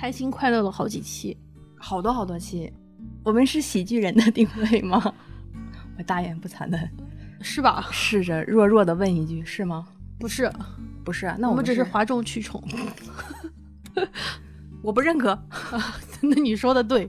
[0.00, 1.36] 开心快乐了好几期，
[1.76, 2.72] 好多好多期。
[3.22, 5.12] 我们是喜剧人的定位吗？
[5.98, 6.88] 我大言不惭的，
[7.42, 7.86] 是吧？
[7.92, 9.86] 试着弱弱的问一句，是吗？
[10.18, 10.50] 不是，
[11.04, 11.26] 不是。
[11.38, 12.64] 那我们我只是哗众取宠。
[14.80, 15.38] 我不认可。
[16.22, 17.06] 那你说的对。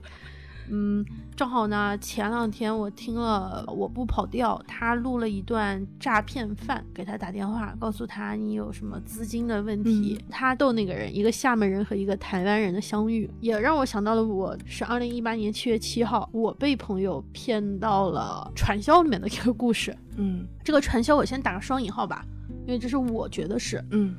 [0.68, 1.02] 嗯，
[1.42, 10.24] 正好呢，前两天我听了我不跑调，他录了一段诈骗犯给他打电话，告诉他你有什么资金的问题。
[10.30, 19.92] 他逗那个人，一个厦门人和一个台湾人的相遇，也让我想到了我是二零一八年七月七号，我被朋友骗到了传销里面的一个故事。
[20.18, 22.24] 嗯，这个传销我先打个双引号吧，
[22.68, 23.84] 因为这是我觉得是。
[23.90, 24.14] 嗯，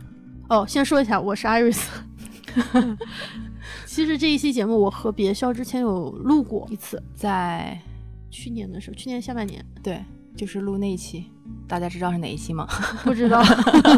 [0.50, 1.86] 哦，先说一下，我是 Iris。
[3.86, 7.78] 其实这一期节目我和别笑之前有录过一次，在
[8.30, 10.04] 去年的时候，去年下半年，对，
[10.36, 11.26] 就是录那一期，
[11.68, 12.68] 大家知道是哪一期吗？
[13.04, 13.44] 不知道，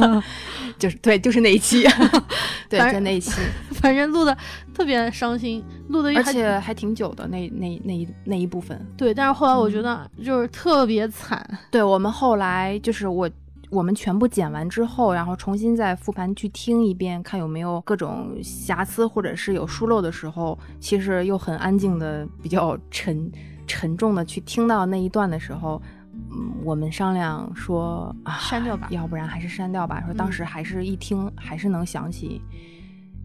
[0.77, 1.83] 就是对，就是那一期，
[2.69, 3.31] 对，就那一期，
[3.71, 4.37] 反正录的
[4.73, 13.29] 特别伤心，录的而且还挺久的那那那一那一部分，对，但是后来我觉得就是特别惨，对我们后来就是我。
[13.69, 23.31] 我们全部剪完之后，然后重新再复盘去听一遍，看有没有各种瑕疵或者是有疏漏的时候，其实又很安静的、比较沉
[23.67, 25.81] 沉重的去听到那一段的时候，
[26.13, 30.01] 嗯，我们商量说啊，删掉吧，要不然还是删掉吧。
[30.05, 32.41] 说当时还是一听还是能想起。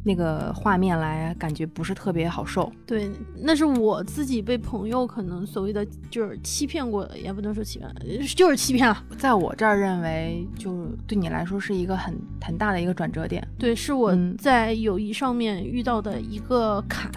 [0.02, 2.72] 那个画面来，感觉不是特别好受。
[2.86, 7.88] 对，那是我自己被朋友可能所谓的就是欺骗过的，也不能说欺骗，
[8.34, 9.04] 就是欺骗了。
[9.18, 13.46] 在我这儿认为，就对你来说是一个很很大的一个转折点。
[13.58, 17.10] 对，是我在友谊上面遇到的一个坎。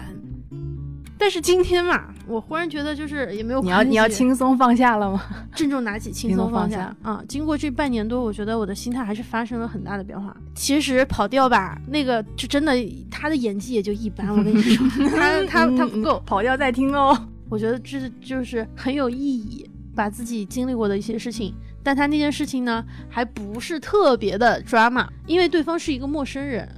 [1.16, 5.22] 但是今天嘛，我忽然觉得就是也没有你要你要轻松放下了吗？
[5.54, 7.22] 郑重拿起，轻松放下啊！
[7.28, 10.36] 经过这半年多，我觉得我的心态还是发生了很大的变化。
[10.54, 12.72] 其实跑调吧，那个就真的
[13.10, 14.28] 他的演技也就一般。
[14.36, 14.86] 我跟你说，
[15.16, 17.16] 他 他他不够跑调再听哦。
[17.48, 21.54] 我觉得这就是很有意义，把自己经历过的一些事情。
[21.82, 26.68] 但他那件事情呢，还不是特别的 drama，因为对方是一个陌生人，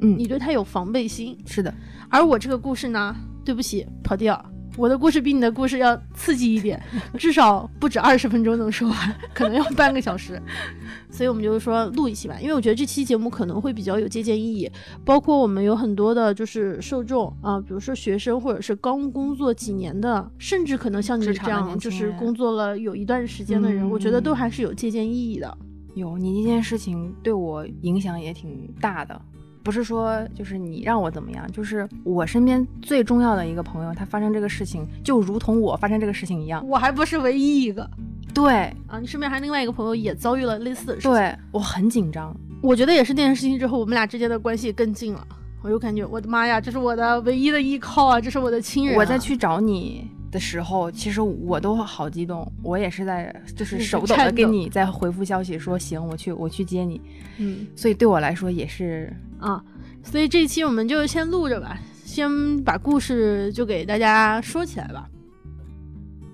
[0.00, 1.36] 嗯，你对他有防备心。
[1.46, 1.74] 是的，
[2.08, 3.16] 而我这个故事呢？
[3.44, 4.44] 对不起，跑调。
[4.76, 6.80] 我的故事比你的故事要刺激一点，
[7.18, 10.40] 至少不止二十分钟能说完，可能要半个小时。
[11.10, 14.70] 所以我们就是说录一期吧，因为我觉得这期节目可能会比较有借鉴意义。
[15.04, 25.58] 包括我们有很多的就是受众啊，比如说学生或者是刚工作几年的，甚至可能像你这样就是工作了有一段时间的人，我觉得都还是有借鉴意义的。
[25.94, 29.20] 有你这件事情对我影响也挺大的。
[29.62, 36.66] 不是说就是你让我怎么样，就是我身边最重要的一个朋友，他发生这个事情，就如同我发生这个事情一样。
[36.66, 37.88] 我还不是唯一一个。
[38.32, 38.52] 对
[38.86, 41.10] 啊，你身边还另外一个朋友也遭遇了类似的事情。
[41.10, 45.26] 对我很紧张，我觉得也是那件事情之后，我们俩之间的关系更近了。
[45.62, 48.96] 我就感觉我的妈呀，这是我的唯一的依靠啊，这是我的亲人。
[48.96, 57.00] 我再去找你的时候，其实我都好激动，我也是在就是手抖的给你在回复消息，说行，我去我去接你。
[57.38, 59.12] 嗯，所以对我来说也是。
[59.38, 59.62] 啊，
[60.02, 65.08] 所以这期我们就先录着吧，先把故事就给大家说起来吧。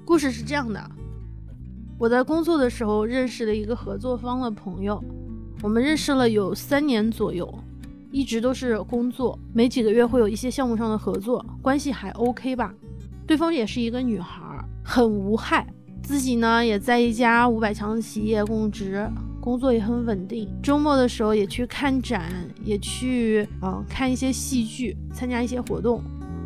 [0.04, 0.90] 故事是这样的，
[1.98, 5.02] 我在工作的时候认识了一个合作方的朋友，
[5.62, 7.52] 我们认识了有三年左右，
[8.10, 12.74] 一直都是工作，没几个月会有一些项目上的合作，关系还 OK 吧。
[13.26, 14.40] 对方也是一个女孩，
[14.84, 15.66] 很无害，
[16.02, 19.08] 自己呢也在一家五百强的企业供职。
[19.40, 22.32] 工作也很稳定，周末的时候也去看展，
[22.64, 26.02] 也去嗯看一些戏剧，参加一些活动。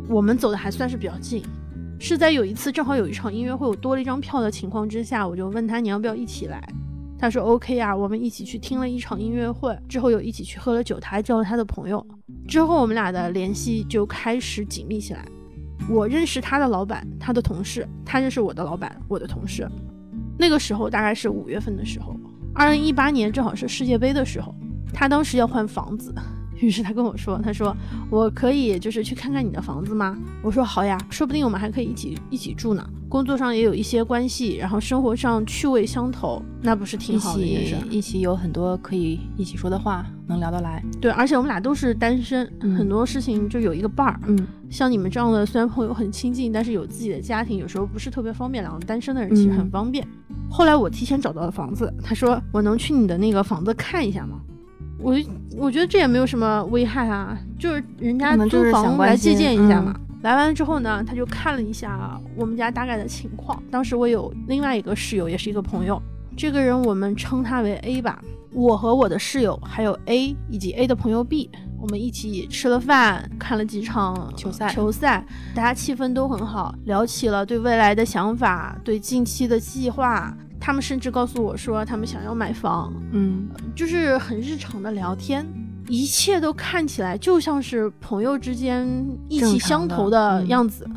[0.07, 1.43] 我们走的还算是比较近，
[1.99, 6.63] 是在有一次正好有一场音乐会，我多了一张票的情况之下，我就问他你要不要一起来。
[7.17, 12.05] 他说 OK 啊，我们一起去听了一场音乐会，之后又一起去喝了酒，他还叫了他的朋友。
[12.47, 15.25] 之后我们俩的联系就开始紧密起来。
[15.89, 19.67] 我认识他的老板，他的同事，他认识我的老板，我的同事。
[20.37, 22.15] 那个时候大概是五月份的时候。
[22.53, 24.53] 二零一八年正好是世界杯的时候，
[24.93, 26.13] 他当时要换房子，
[26.61, 27.75] 于是他跟我说：“他说
[28.09, 32.87] 我可以就是去看看你的房子吗？”我说：“好呀，说不定我们还可以一起一起住呢。
[33.09, 37.75] 工作上也有一些关系，然后生活上趣味相投，那不是挺好的一件事？
[37.89, 40.81] 一起有很多可以一起说的话，能聊得来。
[41.01, 44.19] 对，而且我们俩都是单身，很多事情就有一个伴儿。
[44.27, 48.63] 嗯，像你们这样的，虽然朋友很亲近，但是有自己的家庭，有时候不是特别方便。
[48.63, 50.07] 两个单身的人其实很方便。”
[50.49, 54.39] 后来我提前找到了房子，他说我能去你的那个房子看一下吗？
[55.01, 55.15] 我
[55.57, 59.95] 我觉得这也没有什么危害啊，就是人家租房来借鉴一下嘛。
[60.21, 63.61] 来完之后呢，他就看了一下我们家大概的情况。
[63.71, 65.99] 当时我有另外一个室友，也是一个朋友，
[66.37, 68.21] 这个人我们称他为 A 吧。
[68.53, 71.49] 我和我的室友还有 A 以及 A 的朋友 B，
[71.79, 75.25] 我们一起吃了饭，看了几场球赛球赛，
[75.55, 80.37] 大家气氛都很好，聊起了对未来的想法，对近期的计划。
[80.61, 85.45] 他们甚至告诉我说，他们想要买房，嗯就是很日常的聊天，
[85.87, 88.87] 一切都看起来就像是朋友之间
[89.27, 90.87] 意气相投的样子。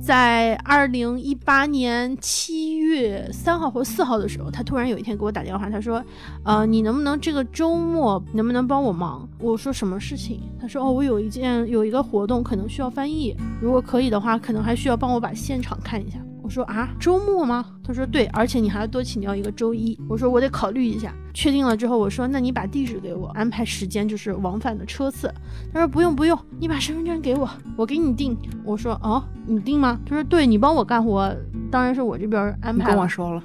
[0.00, 6.04] 在二零一八年七月三号或四号的时候，他突然有一天给我打电话，他说
[6.44, 17.64] ：“呃，你能不能这个周末能不能帮我忙？”我说：“什么事情？”他说：“哦，我有一件有一个活动，可能需要翻译，如果可以的话，可能还需要帮我把现场看一下。”我说啊，周末吗？
[17.82, 19.98] 他说对，而且你还要多请教一个周一。
[20.06, 21.10] 我说我得考虑一下。
[21.32, 25.32] 确定了之后，我说那你把地址给我，安排时间就是往返的车次。
[25.72, 28.36] 他说不用不用，你把身份证给我，我给你定。
[28.62, 29.98] 我说哦，你定吗？
[30.04, 31.34] 他说对，你帮我干活，
[31.70, 32.90] 当然是我这边安排。
[32.90, 33.42] 跟我说了，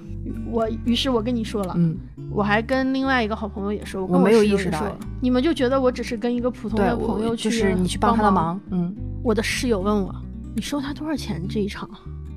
[0.51, 1.97] 我于是我跟你说了，嗯，
[2.29, 4.91] 我还跟另外一个好朋友也说，我跟没有意识到哎
[5.21, 8.31] 你们就觉得我只是跟一个普通，的朋友去，就是你去帮他的。
[8.31, 8.93] 忙，嗯
[9.23, 10.13] 我的室友问我，
[10.53, 11.89] 你收他多少钱这一场？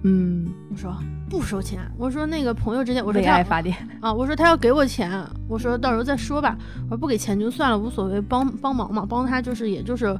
[0.04, 0.96] 嗯，我说
[1.30, 1.80] 不收钱。
[1.96, 6.56] 我说那个朋友之间，我说为他爱发电，啊，我说他要给我钱，我说到时候再说吧。
[6.84, 10.18] 我说不给钱就算了，无所谓，帮帮忙嘛，帮他就是也就是，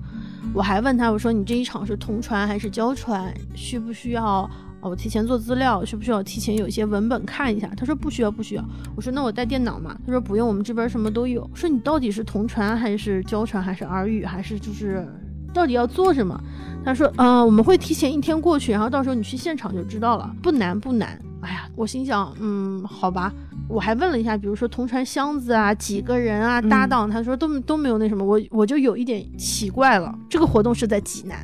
[0.55, 3.35] 我还问他，我说你这一场是同传还是交传？
[3.55, 4.49] 需不需要？
[4.83, 7.69] 哦，我提前做资料，需不需要提前有一些文本看一下？
[7.77, 8.65] 他说不需要，不需要。
[8.97, 9.97] 我说那我带电脑嘛？
[10.05, 11.49] 他说不用，我们这边什么都有。
[11.55, 15.07] 说你到底是同传还是交传还是耳语还是就是
[15.53, 16.39] 到底要做什么？
[16.85, 21.17] 他说，嗯、我们会提前一天过去，然后到时候你去现场就知道了，不难不难。
[21.41, 23.33] 哎呀，我心想，嗯，好吧。
[23.69, 30.13] 我还问了一下，比如说同船箱子啊，几个人啊，嗯搭档，他说都都没有那什么，我我就有一点奇怪了。
[30.29, 31.39] 这个活动是在济南，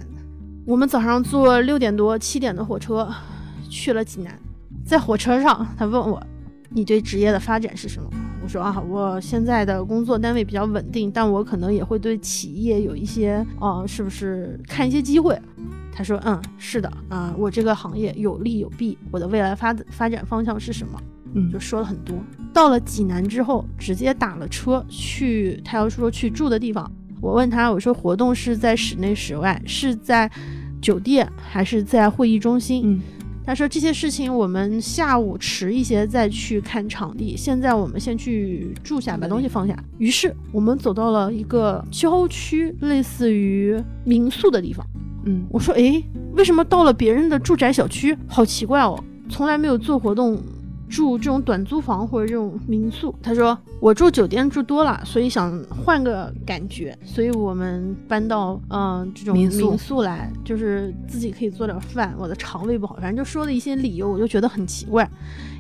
[0.66, 3.08] 我们早上坐六点多七点的火车
[3.70, 4.36] 去了济南，
[4.84, 6.20] 在火车上，他问我，
[6.68, 8.10] 你对职业的发展是什么？
[8.48, 15.38] 我说啊，我现在的工作单位比较稳定，但我可能也会对企业有一些，呃，是不是看一些机会？
[15.92, 20.98] 他说，嗯，是的，啊、我这个行业有利有弊，我的未来发发展方向是什么？
[21.34, 22.16] 嗯就说了很多。
[22.50, 26.90] 到了济南之后，直接打了车去他要说去住的地方。
[27.20, 30.30] 我问他，我说活动是在室内室外，是在
[30.80, 32.82] 酒店还是在会议中心？
[32.86, 33.00] 嗯
[33.48, 39.74] 他说这些事情我们下午迟一些再去看场地，现在我们先去住下，把东西放下。
[39.96, 44.86] 于是我们走到了一个郊区，类似于民宿的地方。
[45.24, 46.04] 嗯我说，诶，
[46.34, 48.14] 为什么到了别人的住宅小区？
[48.26, 50.38] 好奇怪哦，从来没有做活动
[50.88, 53.14] 住这种短租房或者这种民宿。
[53.22, 62.14] 他说我住酒店住多了，所以想换个感觉，所以我们搬到嗯、这种民宿民宿来，就是自己可以做点饭。
[62.18, 65.08] 我的肠胃不好，反正就说了一些理由，我就觉得很奇怪。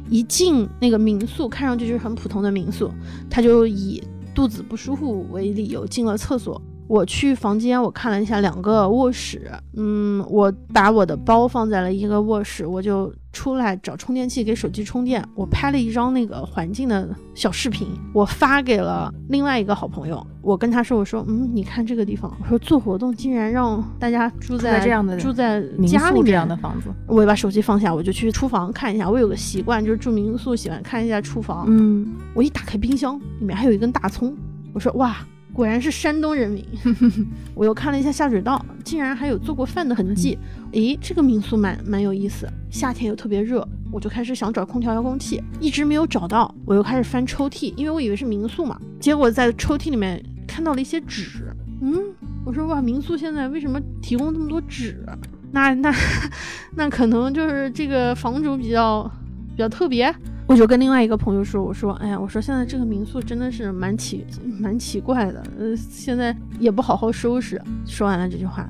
[0.08, 2.90] 一进那个民宿，看上去就是很普通的民宿，
[3.28, 4.02] 他就以
[4.34, 6.60] 肚子不舒服为理由进了厕所。
[6.88, 15.22] 我去房间，我看了一下两个卧室，嗯，我把我的包放在了一个卧室，我就出来找充电器给手机充电。
[15.34, 20.26] 我拍了一张那个环境的小视频，我发给了另外一个好朋友。
[20.40, 29.10] 我跟他说：“我说，嗯，你看这个地方，我说做活动竟然让大家住在在这样的住在民家里这样的房子，我也把手机放下，我就去厨房看一下。
[29.10, 31.66] 我有个习惯，就是住民宿喜欢看一下厨房。
[31.68, 34.34] 嗯我一打开冰箱，里面还有一根大葱。
[34.72, 35.16] 我说哇，
[35.52, 36.64] 果然是山东人民。
[37.54, 40.38] 我又看了一下下水道，竟然还有做过饭的痕迹。
[40.72, 46.54] 诶，这个民宿蛮蛮有意思，夏天又特别热，我就开始想找空调遥控器，一直没有找到。
[46.64, 51.52] 我又开始翻抽屉，因为我以为是民宿嘛，结果在抽屉里面看到了一些纸。
[51.80, 51.96] 嗯，
[52.44, 55.04] 我说哇，民宿现在为什么提供这么多纸？
[55.50, 55.94] 那那
[56.76, 59.10] 那可能就是这个房主比较
[59.48, 60.14] 比较特别。
[60.48, 64.24] 我就跟另外一个朋友说，我说，哎呀，我说现在这个民宿真的是蛮奇
[64.58, 67.60] 蛮奇怪的，呃，现在也不好好收拾。
[67.84, 68.66] 说完了这句话，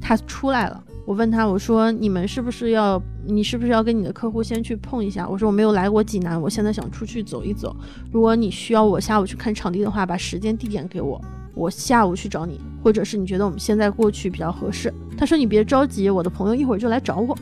[0.00, 0.82] 他出来了。
[1.06, 5.28] 我问他，我说你们是不是要，你是不是要跟你的客户先去碰一下？
[5.28, 7.74] 我说我没有来过济南，我现在想出去走一走。
[8.10, 11.20] 如果你需要我下午去看场地的话，把时间地点给我，
[11.54, 14.92] 我下午去找你，或者是你觉得我们现在过去比较合适。
[15.16, 17.38] 他说你别着急，我的朋友一会儿就来找我。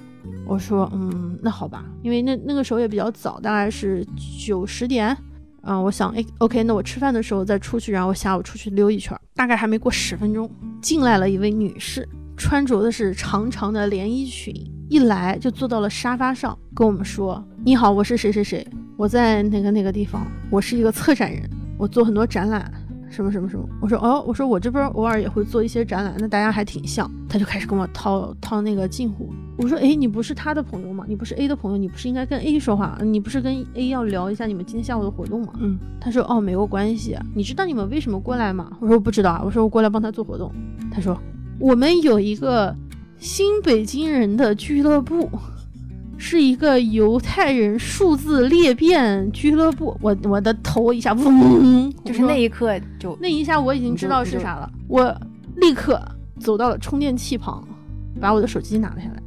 [0.51, 4.05] 我说嗯，那好吧，因为那那个时候也比较早，大概是
[4.45, 5.17] 九十点。
[5.63, 9.17] 嗯，我想，哎，OK，那我吃饭的时候再出去，然后下午出去溜一圈。
[9.37, 10.51] 大概还没过十分钟，
[10.83, 12.05] 进来了一位女士，
[12.37, 14.53] 穿着的是长长的连衣裙，
[14.89, 18.67] 一来就坐到了沙发上，跟我们说：“你好，我是谁谁谁，
[18.97, 22.69] 我在那个那个地方，我是一个策展人，我做很多展览，
[23.11, 23.69] 什么什么什么。
[23.83, 27.11] 我说哦，我说我这边偶尔也会做一些展览，那大家还挺像。
[27.29, 29.31] 他就开始跟我套套那个近乎。
[29.59, 31.05] 我说哎，你不是他的朋友吗？
[31.07, 32.97] 你不是 A 的朋友，你不是应该跟 A 说话？
[33.03, 35.53] 你不是跟 A 要聊一下你们今天下午的活动吗？
[35.59, 37.17] 嗯，他说哦，没有关系。
[37.35, 38.71] 你知道你们为什么过来吗？
[38.81, 39.43] 我说我不知道啊。
[39.45, 40.51] 我说我过来帮他做活动。
[40.91, 41.21] 他说
[41.59, 42.75] 我们有一个
[43.19, 45.29] 新北京人的俱乐部。
[46.23, 55.17] 是一个犹太人数字裂变俱乐部，我我的头一下嗡，就是那一刻就那一下我已经知道是啥了，我
[55.57, 56.01] 立刻
[56.39, 57.67] 走到了充电器旁，
[58.21, 59.23] 把我的手机拿了下来。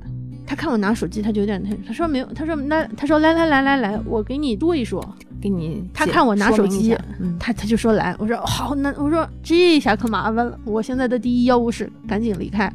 [0.46, 5.04] 他看我拿手机，他就有点他他说没有，他说那他说来来来来来，我给你说一说，
[5.42, 5.84] 给你。
[5.96, 12.72] 他看我拿手机，嗯，他他就说来，我说好，那我说这下可麻烦了，我现在的第一要务是赶紧离开。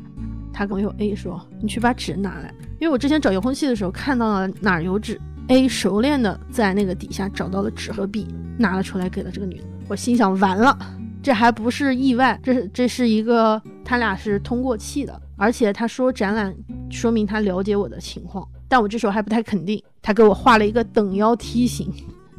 [0.58, 2.52] 他跟我有 A 说，你去把纸拿来。
[2.80, 8.26] 因为我之前找遥控器的时候看到了哪儿有纸，A 熟练的在那个底下找到了纸和笔，
[8.58, 9.64] 拿了出来给了这个女的。
[9.86, 10.76] 我心想完了，
[11.22, 16.52] 这还不是意外，这这是一个他俩是通过气的，而且他说展览
[16.90, 19.80] 说明他了解我的情况，但我这时候还不太肯定。
[20.02, 21.88] 他给我画了一个等腰梯形，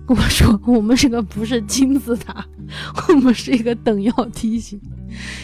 [0.10, 2.44] 跟我说我们这个不是金字塔，
[3.10, 4.82] 我们是一个等腰梯形。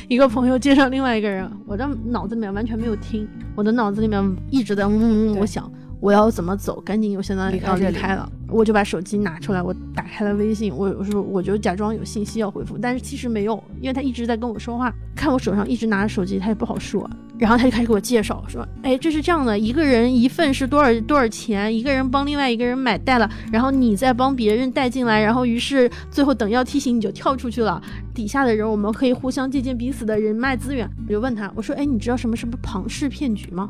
[0.07, 5.37] 一个朋友介绍另外一个人，我的脑子里面完全没有听，我的脑子里面一直在嗡嗡嗡。
[5.37, 17.09] 我想我要怎么走，赶紧又相当于要离开了，我就把手机拿出来，我打开了微信，我我说我就假装有信息要回复，但是其实没有，因为他一直在跟我说话，看我手上一直拿着手机，他也不好说。
[17.37, 21.75] 然后他就开始给我介绍，说，哎，这是这样的，一个人一份是多少多少钱？
[21.75, 27.81] 一个人帮另外一个人买带了，然后你再帮别人带进来，然后于是最后等要提醒你就跳出去了，
[28.13, 30.89] 底下的人我们可以互相借鉴彼此的人脉资源。
[31.05, 33.69] 我就问他，我说，哎，你知道什么什么庞氏骗局吗？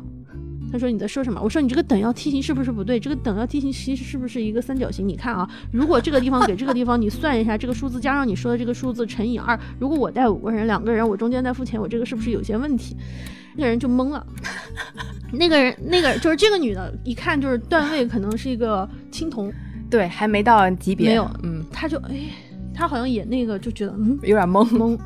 [0.76, 1.40] 他说你在说什么？
[1.42, 3.00] 我说你这个等腰梯形是不是不对？
[3.00, 5.08] 这个等腰梯形其实是不是一个三角形？
[5.08, 12.94] 你看啊，如果这个地方给这个地方，你算一下这个数字加上你说的这个数字乘以二，如果我带五个人，两个人我中间再付钱，我这个是不是有些问题？
[13.58, 14.26] 那个人就懵了，
[15.32, 19.50] 那个人，那个就是这个女的，一看就是段位可能是一个青铜，
[19.88, 22.20] 对，还没到级别，没有，嗯，他就哎，
[22.74, 24.98] 他好像也那个就觉得嗯有点懵懵，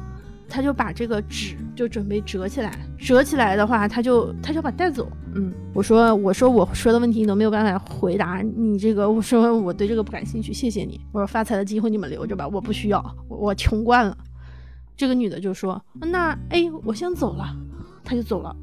[0.50, 14.14] 他就把这个纸就准备折起来，折起来的话，他就他就把带走，嗯，我说我说我说的问题你都没有办法回答，你这个我说我对这个不感兴趣，谢谢你，我说发财的机会你们留着吧，我不需要，我穷惯了。
[14.96, 17.56] 这个女的就说那哎，我先走了。
[18.02, 18.56] 他就走了，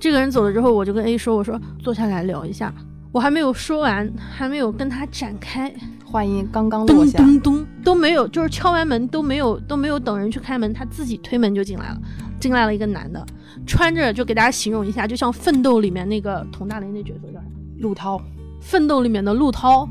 [0.00, 2.74] 这个人走了之后，我就跟 A 说：“我说坐下来聊一下。”
[3.12, 5.72] 我还没有说完，还没有跟他展开，
[6.10, 12.00] 话音刚刚落下，咚咚咚都没有，就是敲完门都没有都没有等人去开门，他自己推门就进来了。
[12.40, 13.26] 进来了一个男的，
[13.66, 17.44] 穿着就给大家形容一下，就像《奋斗》里面那个佟大为那角色叫啥？
[17.78, 18.16] 陆涛，
[18.60, 19.88] 《奋斗》里面的陆涛，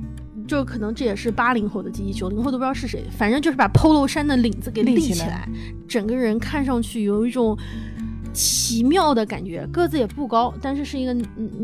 [0.47, 3.03] 就可能这也是八零后的记忆，九零后都不知道是谁。
[3.11, 5.47] 反正就是把 polo 衫的领子给立起来，
[5.87, 7.57] 整个人看上去有一种。
[8.37, 11.13] 奇妙的感觉，个子也不高，但是是一个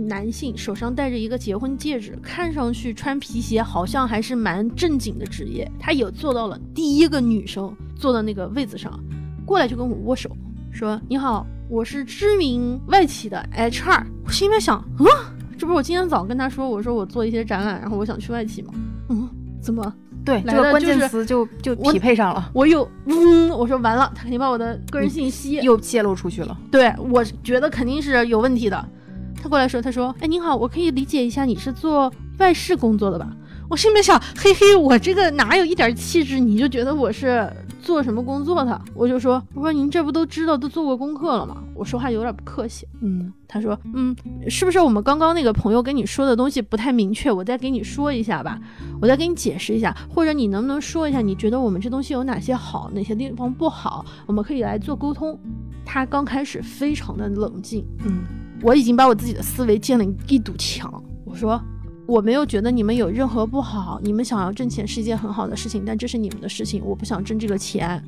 [0.07, 5.71] 男性，手上戴着一个结婚戒指，看上去穿皮鞋，好像还是蛮正经的职业。
[5.79, 8.99] 他也坐到了第一个女生坐的那个位子上，
[9.45, 10.35] 过来就跟我握手，
[10.71, 15.05] 说：“你好，我是知名外企的 HR。”我心里面想，嗯，
[15.59, 18.73] 这不是我今天早跟他说，我说我做一些展览，然后我想去外企吗？
[19.09, 19.29] 嗯，
[19.61, 19.93] 怎么？
[20.25, 22.49] 对，这个关键词就就匹配上了。
[22.53, 26.57] 我有，嗯，我说完了，他肯定把我的个人信息又泄露出去了。
[26.71, 28.85] 对，我觉得肯定是有问题的。
[29.41, 33.27] 他过来说，他说，哎，您好，我可以理解一下，你是做外事工作的吧？
[33.69, 37.51] 我心里面想，嘿嘿，我这个哪有一点气质，你就觉得我是
[37.83, 38.81] 做什么工作的？
[38.95, 41.61] 我就说，我说您这不都知道，都做过功课了吗？
[41.75, 42.87] 我说话有点不客气。
[43.01, 44.15] 嗯，他说，嗯，
[44.47, 47.29] 是不是我们刚刚那个朋友跟你说的东西不太明确？
[47.29, 48.57] 我再给你说一下吧，
[49.01, 54.05] 我再给你解释一下，或者你能不能说一下，你觉得我们这东西有哪些好，哪些地方不好？
[54.25, 55.37] 我们可以来做沟通。
[55.85, 58.23] 他刚开始非常的冷静，嗯，
[58.61, 61.03] 我已经把我自己的思维建了一堵墙。
[61.25, 61.61] 我说。
[62.05, 68.03] 我没有觉得你们有任何不好，你们想要挣钱是一件很好的事情，但这是你们的事情，我不想挣这个钱。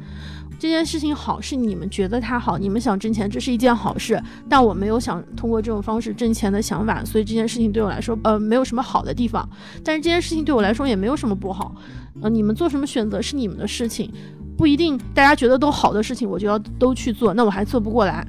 [0.58, 9.48] 这件事情好是你们觉得它好，你们想挣钱，这是一件好事，但我没有想通过这种方式挣钱的想法，所以这件事情对我来说，呃，没有什么好的地方。
[9.84, 11.75] 但是这件事情对我来说也没有什么不好，
[12.22, 14.12] 呃，你们做什么选择是你们的事情，
[14.58, 18.25] 不一定大家觉得都好的事情我就要都去做，那我还做不过来。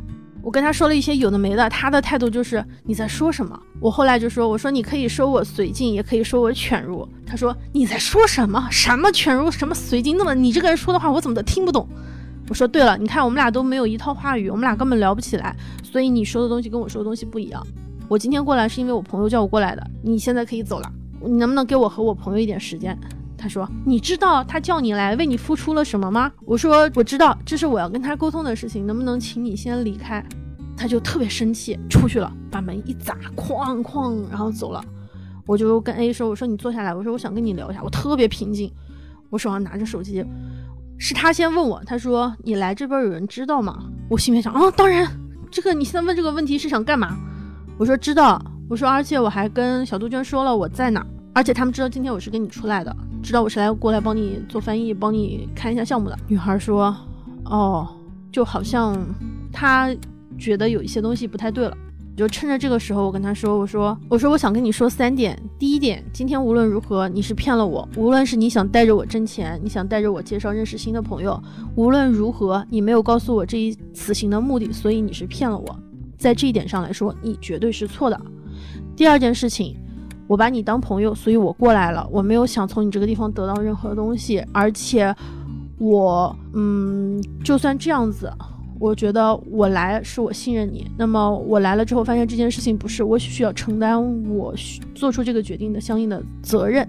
[0.47, 3.61] 我跟他说了一些有的没的，他的态度就是你在说什么？
[3.81, 7.05] 我后来就说，我说你可以说我随进，也可以说我犬儒。
[7.27, 8.69] 他说你在说什么？
[8.71, 9.51] 什么犬儒？
[9.51, 10.17] 什么随进？
[10.17, 11.89] 那么你这个人说的话我怎么都听不懂？
[12.49, 17.61] 我说对了，你看我们俩都没有一套话语，我们俩根本聊不起来，所以你说的东西跟我说的东西不一样。
[18.07, 20.89] 我今天过来是因为我朋友叫我过来的，你现在可以走了，
[21.25, 22.97] 你能不能给我和我朋友一点时间？
[23.47, 30.21] 他说：“你知道他叫你来为你付出了什么吗？”我说：“我知道，这是我要跟他沟通的事情，能不能请你先离开？”
[30.77, 34.85] 他就特别生气，出去了，把门一砸，哐哐，然后走了。
[35.47, 38.69] 我就跟 A 说：“我说你坐下来，我说我想跟你聊一下。”我特别平静，
[39.31, 40.27] 我手上拿着手机。
[40.99, 45.09] 是他先问我，他说：“你来这边有人知道吗？”我心里面想：“啊，当然，
[45.53, 47.17] 这个你现在问这个问题是想干嘛？”
[47.79, 56.97] 我说：“知道。”我说：“而且我还跟小杜鹃说了我在哪，而且他们知道今天我是跟你出来的，知道我是来过来帮你做翻译，帮你看一下项目的。”女孩说
[57.45, 57.89] ：“哦，
[58.31, 58.97] 就好像
[59.53, 59.95] 她
[60.39, 61.77] 觉得有一些东西不太对了。”
[62.17, 65.39] 就趁着这个时候，我跟他说：“我说，我说，我想跟你说三点。
[65.59, 67.87] 第一点，今天无论如何，你是骗了我。
[67.95, 71.39] 无论是你想带着我挣钱，你想带着我介绍认识新的朋友，
[71.75, 75.79] 无论如何，你没有告诉我这一此行的目的，所以你是骗了我。
[76.17, 78.19] 在这一点上来说，你绝对是错的。
[78.97, 79.77] 第二件事情，
[80.27, 82.07] 我把你当朋友，所以我过来了。
[82.11, 85.15] 我没有想从你这个地方得到任何东西，而且，
[85.79, 88.33] 我，嗯，就算这样子。”
[88.79, 94.55] 我觉得我来是我信任你，那么我来了之后发现这件事情不是我需要承担我
[94.95, 96.87] 做出这个决定的相应的责任，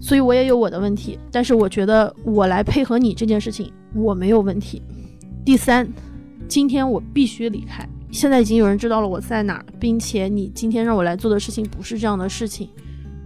[0.00, 1.18] 所以我也有我的问题。
[1.30, 4.80] 但是我觉得我来配合你这件事情我没有问题。
[5.44, 5.86] 第三，
[6.48, 7.86] 今天我必须离开。
[8.12, 12.68] 现在已经有人知道了我在哪儿，并且你今天让我来做的事情不是这样的事情，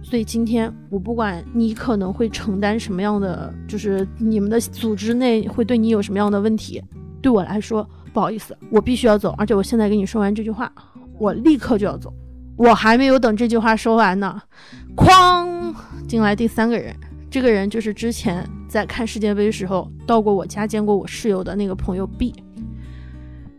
[0.01, 6.81] 所以今天我不管你可能会承担什么样的，就是你们的组织内会对你有什么样的问题。
[7.21, 10.71] 对我来说，不好意思，我必须要走，而且我现在跟你说完这句话，
[11.19, 12.13] 我立刻就要走。
[12.55, 14.41] 我还没有等这句话说完呢，
[14.95, 15.75] 哐，
[16.07, 16.95] 进来第三个人，
[17.29, 22.33] 这个人就是之前在看世界杯的时候到过我家见过我室友的那个朋友 B。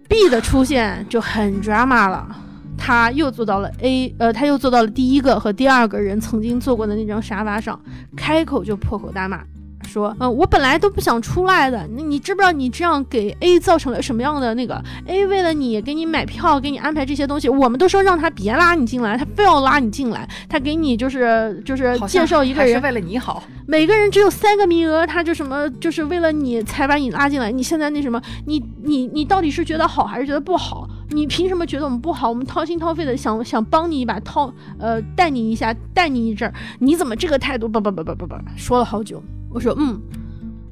[0.08, 2.26] B 的出现就很 drama 了，
[2.76, 7.78] 他又坐到了 A，呃，他又坐到了第一个和第二个人曾经坐过的那张沙发上，
[8.16, 9.42] 开口就破口大骂。
[9.88, 11.88] 说，嗯，我本来都不想出来的。
[11.96, 20.28] 那你知不知道你这样给 A 造成了什么样的那个？A 为了你给你买票，给你安排这些东西，我们都说让他别拉你进来，他非要拉你进来。
[20.48, 23.42] 他给你就是就是介绍一个人，是为了你好。
[23.66, 27.50] 每个人只有三个名额，他就什么就是为了你才把你拉进来。
[27.50, 30.88] 你现在那什么，你你你到底是觉得好还是觉得不好？
[31.10, 32.28] 你凭什么觉得我们不好？
[32.28, 36.54] 我们掏心掏肺的想想帮你一把，掏呃带你一下，带你一阵儿。
[36.80, 37.68] 你怎么这个态度？
[37.68, 39.22] 不不不不不不，说了好久。
[39.50, 40.00] 我说嗯，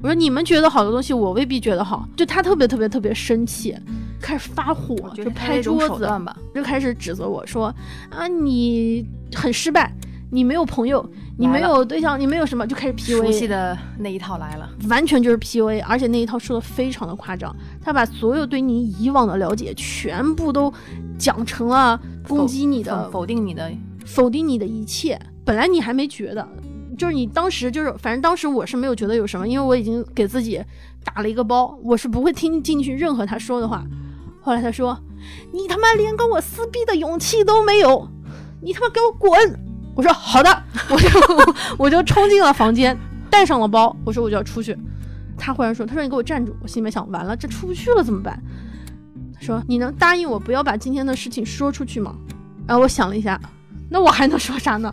[0.01, 2.07] 我说你们觉得好的东西，我未必觉得好。
[2.15, 3.75] 就他特别特别特别生气，
[4.21, 6.09] 开始发火，就拍桌子，
[6.53, 7.73] 就开始指责我说
[8.09, 9.91] 啊，你很失败，
[10.31, 11.03] 你没有朋友，
[11.37, 13.25] 你没有对象，你没有什么，就开始 PUA。
[13.25, 17.55] 熟悉的那一套来了，完全就是 PUA，而且那一套说的非常的夸张。
[17.81, 20.71] 他把所有对你以往的了解全部都
[21.17, 23.71] 讲成了攻击你的、否定你的、
[24.05, 25.19] 否定你的一切。
[25.43, 26.47] 本来你还没觉得。
[26.97, 30.61] 就是你当时就是，反正当时我是没有觉得有什么，因为我已经给自己
[31.03, 33.83] 打了一个包，我是不会听进去任何他说的话。
[34.41, 34.97] 后来他说
[35.53, 38.09] ：“你他妈连跟我撕逼的勇气都没有，
[38.61, 39.31] 你他妈给我滚！”
[39.93, 41.09] 我说：“好的。”我就
[41.77, 42.97] 我就冲进了房间，
[43.29, 44.75] 带上了包，我说我就要出去。
[45.37, 48.41] 他忽然说：“他说你给我站住！”我心里面想：完了，这出不去了怎么办？
[49.35, 52.15] 他说：“你能答应我不要把今天的事情说出去吗？”
[52.65, 53.39] 然后我想了一下，
[53.89, 54.91] 那我还能说啥呢？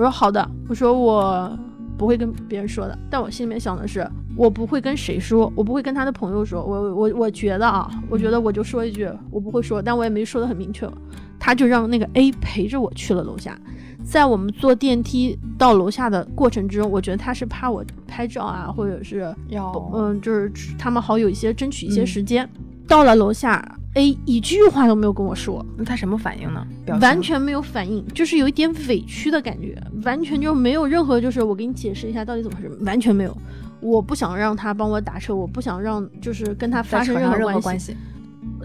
[0.00, 1.58] 我说好的，我说我
[1.98, 10.90] 不会跟别人说的，但我心里面想的是，我不会跟谁说，我不会跟他的朋友说，我我我觉得啊，我觉得我就说一句，我不会说，但我也没说的很明确。
[11.38, 13.58] 他就让那个 A 陪着我去了楼下，
[14.02, 22.48] 在我们坐电梯到楼下的过程之中，我觉得他是怕我拍照啊，或者是要嗯，就是他们好有一些争取一些时间。
[22.88, 23.76] 到了楼下。
[23.94, 26.64] A 一句话都没有跟我说，那他什么反应呢？
[27.00, 33.36] 完全没有反应，就是有一点委屈的感觉，完全就没有任何就是我给你解释一下到底怎么回事，完全没有。
[33.80, 37.96] 我不想让他帮我打车，我不想让就是跟他发生任何关系。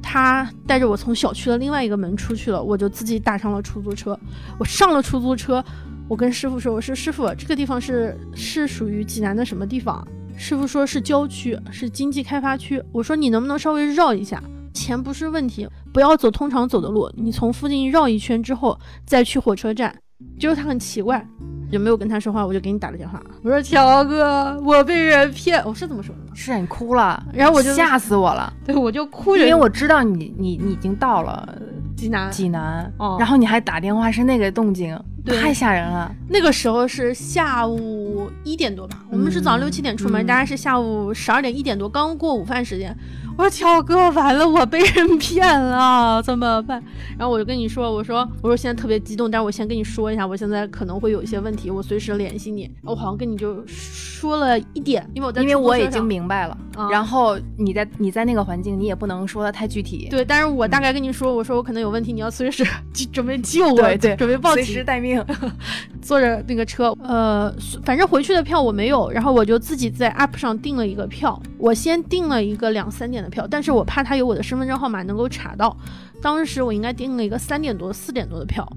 [0.04, 4.18] 他带着我从小区的另外一个门出去了，我就自己打上了出租车。
[4.60, 5.64] 我上了出租车，
[6.08, 10.08] 我跟师傅说：“我说师傅，这个地方是是属于济南的什么地方？”
[10.38, 12.84] 师傅说是郊区，是经济开发区。
[12.92, 14.44] 我说你能不能稍微绕一下？
[14.76, 19.96] 钱不是问题，不要走通常走的路，你从附近绕一圈之后再去火车站。
[20.40, 21.26] 就是他很奇怪，
[21.70, 23.22] 就没有跟他说话，我就给你打了电话。
[23.44, 26.32] 我说乔哥，我被人骗，我是这么说的吗？
[26.34, 28.52] 是你哭了，然后我就吓死我了。
[28.66, 31.58] 对，我就哭着，因为我知道你你你已经到了
[31.98, 34.98] 济南济南，然后你还打电话，是那个动静。
[35.26, 36.14] 对太吓人了。
[36.30, 42.96] 那个时候是下午一点多吧，我们是早上六七点出门，嗯大概是下午十二点一点多，刚过午饭时间。
[43.38, 46.82] 我说乔哥，完了，我被人骗了，怎么办？
[47.18, 52.72] 然后我就跟你说，我说我说现在特别激动，但是我先跟你说一下，我现在可能会有一些问题，我随时联系你。
[52.82, 64.84] 我好像跟你就说了一点，因为我在因为我已经明白了，啊然后你在你在那个环境，你也不能说的太具体，对，但是我大概跟你说，我说我可能有问题，你要随时 就准备救我，对对准备报随警时。
[64.86, 65.15] 待命。
[66.02, 71.42] 坐着那个车，呃，反正回去的票我没有，然后我就自己在 app 上订了一个票。
[71.58, 75.76] 我先订了一个两三点的票，但是我怕他有我的身份证号码能够查到。
[76.22, 78.68] 当时我应该订了一个三点多、四点多的票。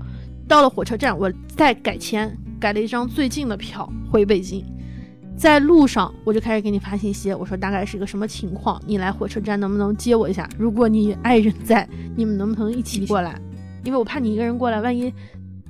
[0.46, 4.64] 到了火车站，我再改签，改了一张最近的票回北京。
[5.36, 10.48] 在路上我就开始给你发信息，我说大概是一个什么情况，你来火车站能不能接我一下？
[10.58, 13.40] 如果你爱人在，你们能不能一起过来？
[13.84, 15.12] 因为我怕你一个人过来，万一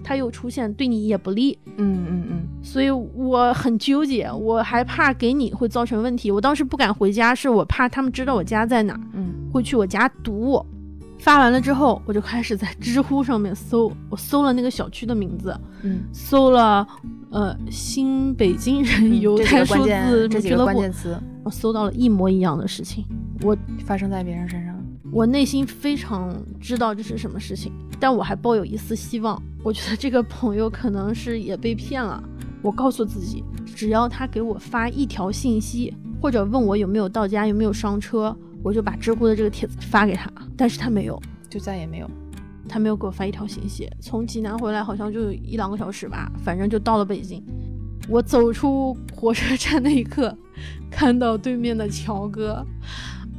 [0.03, 1.59] 他又出现，对你也不利。
[1.77, 6.31] 嗯嗯嗯，所以我很纠结，我还怕给你会造成问题。
[6.31, 10.67] 我当时不敢回家，是我怕他们知道我家在哪儿，嗯会去我家堵我。
[11.19, 16.87] 发完了之后，我就开始在知乎上面搜，我搜了那个小区的名字，嗯，搜了
[17.31, 23.05] 呃新北京人犹太数字这几个俱乐部，关键词我搜到了一模一样的事情。
[23.43, 24.78] 我发生在别人身上。
[25.11, 29.41] 我内心非常知道这是什么事情，但我还抱有一丝希望。
[29.65, 32.23] 我觉得这个朋友可能是也被骗了。
[32.63, 33.43] 我告诉自己，
[33.75, 40.31] 只要他给我发一条信息，或者问我有没有到家，有没有上车，我就把知乎的这个帖子发给他。
[40.57, 42.11] 但是他没有，就再也没有。
[42.69, 43.89] 他没有给我发一条信息。
[44.01, 47.43] 从济南回来好像就一两个小时吧，反正就到了北京。
[48.09, 50.37] 我走出火车站那一刻，
[50.91, 52.65] 看到对面的乔哥，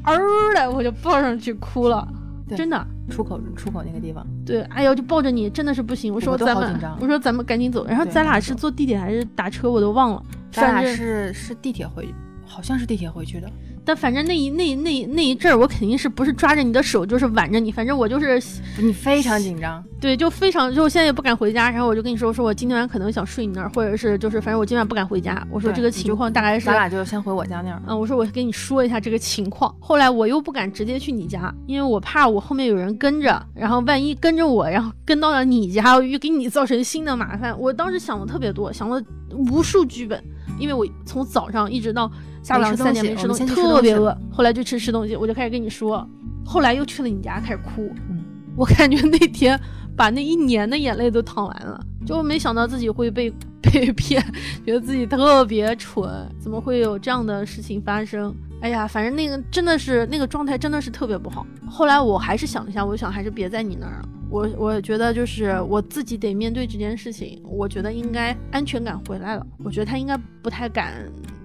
[0.03, 2.07] 儿的我就抱上去哭了，
[2.55, 2.85] 真的。
[3.09, 6.13] 出口出口那个地方，对，哎呦，就抱着你，真的是不行。
[6.13, 7.83] 我说咱们我说咱们赶紧走。
[7.87, 10.23] 然后咱俩是坐地铁还是打车，我都忘了。
[10.51, 12.13] 咱俩是是地铁回，
[12.45, 13.51] 好像是地铁回去的。
[13.89, 17.71] 但反正那一那那那一阵儿，我肯定是不是抓着你的手，就是挽着你。
[17.71, 18.39] 反正我就是
[18.77, 21.71] 你非常紧张，对，就非常就现在也不敢回家。
[21.71, 25.43] 然后我就跟你说，说我今天晚上可能想睡你那儿，或者是就是反正我今晚不敢回家。
[25.49, 27.81] 我说这个情况大概是咱俩就先回我家那儿。
[27.87, 29.75] 嗯，我说我跟你说一下这个情况。
[29.79, 37.59] 后来我又不敢直接去你家，因为我怕我后面有人跟着，然后万一跟着我，然后跟到了你家，又给你造成新的麻烦。
[37.59, 40.23] 我当时想的特别多，想了无数剧本，
[40.59, 44.15] 因为我从早上一直到下午三点没吃东西，特别饿。
[44.31, 46.07] 后来就吃吃东西，我就开始跟你说，
[46.45, 47.91] 后来又去了你家开始哭。
[48.09, 48.23] 嗯，
[48.55, 49.59] 我感觉那天
[49.95, 54.23] 把那一年的眼泪都淌完了，就没想到自己会被 被骗，
[54.65, 58.33] 觉得自己特别蠢，怎么会有这样的事情发生？
[58.61, 61.45] 哎呀，反正那个真的是那个状态真的是特别不好。
[61.69, 64.09] 后来我还是想了一下，我想还是别在你那儿了。
[64.29, 70.93] 我我觉得就是我自己得面对这件事情，我觉得应该安全感回来了，我觉得他应该不太敢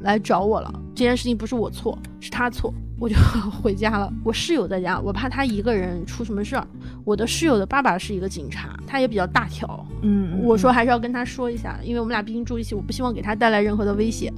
[0.05, 0.73] 来找我了。
[0.95, 3.17] 这件事情不是我错，是他错，我就
[3.61, 4.13] 回家了。
[4.23, 6.67] 我室友在家，我怕他一个人出什么事儿。
[7.05, 14.33] 我的室友的爸爸是一个警察，他也比较大条，嗯，我说还是要跟他说一下，因为我们俩毕竟住一起，我不希望给他带来任何的威胁。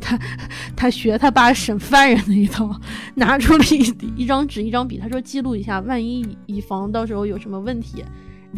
[0.00, 0.18] 他
[0.74, 2.74] 他学他爸审犯人的一套，
[3.14, 8.02] 拿出了一一张纸一张笔，他说记录一下，万一以防到时候有什么问题。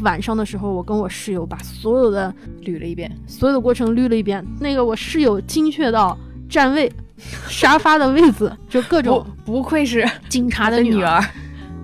[0.02, 4.42] 晚上的时候，我跟我室友把所有的捋了一遍，所有的过程捋了一遍。
[4.58, 6.16] 那个我室友精确到
[6.52, 6.92] 站位、
[7.48, 11.24] 沙发的位子，就各种不不愧是警察的的女儿。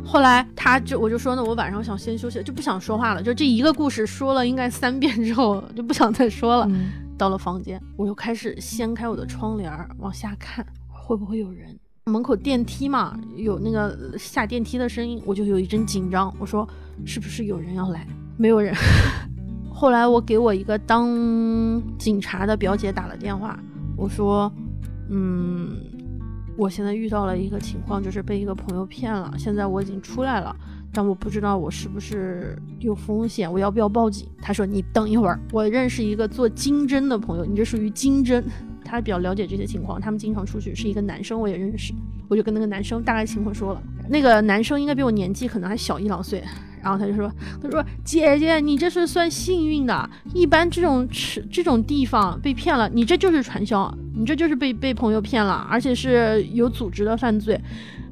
[0.05, 3.23] 后来他就我就说呢，我晚上想先休息，就不想说话了。
[3.23, 6.67] 就这一个故事说了应该三遍之后，就不想再说了。
[6.71, 11.75] 嗯，到了房间，我又开始掀开我的窗帘儿往下看，会不会有人？
[12.05, 16.35] 门口电梯嘛，有那个下电梯的声音，我就有一阵紧张。
[16.39, 16.69] 我说
[17.07, 18.07] 是不是有人要来？
[18.37, 18.75] 没有人。
[19.73, 21.07] 后来我给我一个当
[21.99, 23.59] 警察的表姐打了电话，
[23.99, 24.51] 我说，
[25.11, 25.77] 嗯，
[26.57, 29.35] 我现在遇到了一个情况，就是被一个朋友骗了。
[29.37, 30.55] 现在我已经出来了，
[30.93, 34.29] 但我不知道我是不是有风险，我要不要报警？
[34.41, 38.45] 他说你等一会儿，我认识一个做金针的朋友，你这属于金针，
[38.85, 41.93] 他比较了解这些情况，他们经常出去，是一个男生，我也认识，
[42.29, 46.45] 我就跟那个男生大概情况说了，那个男生应该比我年纪可能还小一两岁。
[46.83, 47.31] 然后他就说
[47.63, 50.09] ：“他说姐姐，你这是算幸运的。
[50.35, 57.61] 一般这种吃这种地方被骗了，你这就是传销，你这就是被被朋友骗了，而且是有组织的犯罪。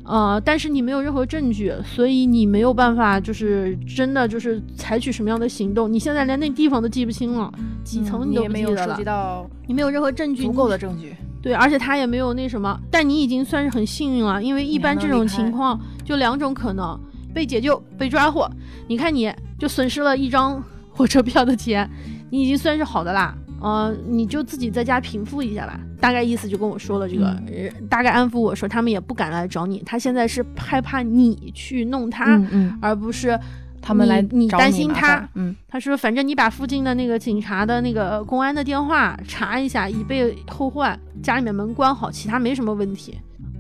[0.05, 5.93] 呃，但是你没有任何证据，所以你没有办法，就是真的就是采取什么样的行动。
[5.93, 7.53] 你现在连那地方都记不清了，
[7.83, 11.13] 几层嗯你都也没有收不记得了，集到你没有任何证据，足够的证据。
[11.43, 16.99] 对，而且他也没有那什么，但你已经算是很幸运了，因为一般这种情况就两种可能：
[17.37, 18.51] 被解救、被抓获。
[18.89, 21.87] 你看你就损失了一张火车票的钱，
[22.31, 25.79] 你已经算是好的啦，呃，你就自己在家平复一下吧。
[26.01, 33.39] 大概意思就跟我说了这个，呃大概安抚我说他们也不敢来找你，他现在是害怕你去弄他，嗯嗯，而不是
[33.83, 40.99] 他们来你你担心他，嗯他说反正你把附近的那个警察的那个公安的电话查一下，以备后患。
[41.23, 43.19] 家里面门关好，其他没什么问题。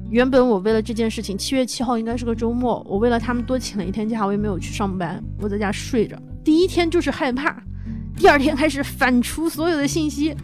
[0.08, 6.16] 原本我为了这件事情，七月七号应该是个周末，我为了他们多请了一天假，我也没有去上班，我在家睡着。
[6.44, 7.60] 第一天就是害怕，
[8.16, 10.34] 第二天开始反刍所有的信息，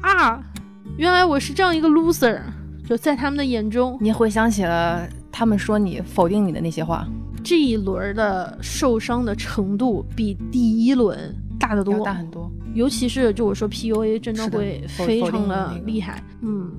[0.00, 0.40] 啊，
[0.96, 2.40] 原来我是这样一个 loser，
[2.88, 7.04] 就在他们的眼中，你回想起了他们说你否定你的那些话，
[7.42, 12.48] 这一轮的受伤的程度比第一轮大得多，大很多。
[12.72, 16.22] 尤其是就我说 PUA 真的会非常的那个厉害。
[16.42, 16.70] 嗯，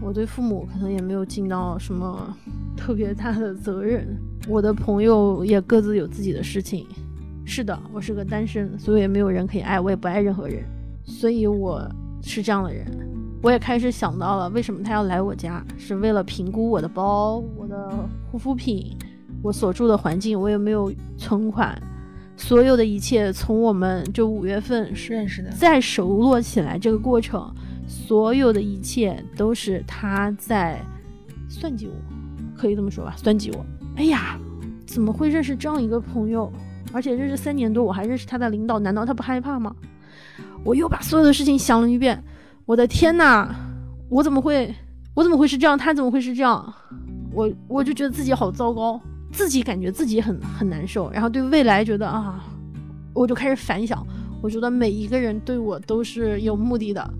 [0.00, 2.34] 我对父母可能也没有尽到什么
[2.76, 4.06] 特别大的责任。
[4.48, 6.86] 我的朋友也各自有自己的事情。
[7.44, 10.64] 是的，我是个单身，所以也没有人可以爱，我也不爱任何人，
[11.04, 11.86] 所以我
[12.22, 12.86] 是这样的人。
[13.42, 18.96] 我也开始想到了，为什么他要来我家，是为了评估我的包、我的护肤品、
[19.42, 21.76] 我所住的环境，我有没有存款，
[22.36, 27.52] 所有的一切从我们就五月份认识的，再熟络起来这个过程，
[27.90, 30.80] 所有的一切都是他在
[31.48, 31.92] 算计我，
[32.56, 33.66] 可以这么说吧，算计我。
[33.96, 34.38] 哎呀，
[34.86, 36.50] 怎么会认识这样一个朋友？
[36.92, 39.74] 而且认识三年多，我还认识他的领导，难道他不害怕吗？
[40.62, 42.22] 我又把所有的事情想了一遍，
[42.64, 43.52] 我的天呐，
[44.08, 44.72] 我怎么会，
[45.14, 45.76] 我怎么会是这样？
[45.76, 46.72] 他怎么会是这样？
[47.32, 49.00] 我我就觉得自己好糟糕，
[49.32, 52.44] 自己感觉自己很很难受，然后对未来觉得啊，
[53.12, 54.06] 我就开始反想，
[54.40, 57.14] 我觉得每一个人对我都是有目的的。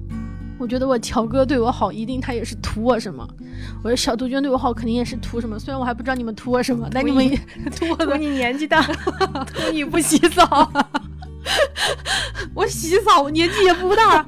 [0.60, 3.26] 我觉得我乔哥对我好，一定他也是图我什么；
[3.82, 5.58] 我说小杜鹃对我好，肯定也是图什么。
[5.58, 7.28] 虽然我还不知道你们图我什么，但你们
[7.74, 8.82] 图我的图你年纪大，
[9.48, 10.70] 图你不洗澡。
[12.54, 14.24] 我洗澡，我年纪也不大，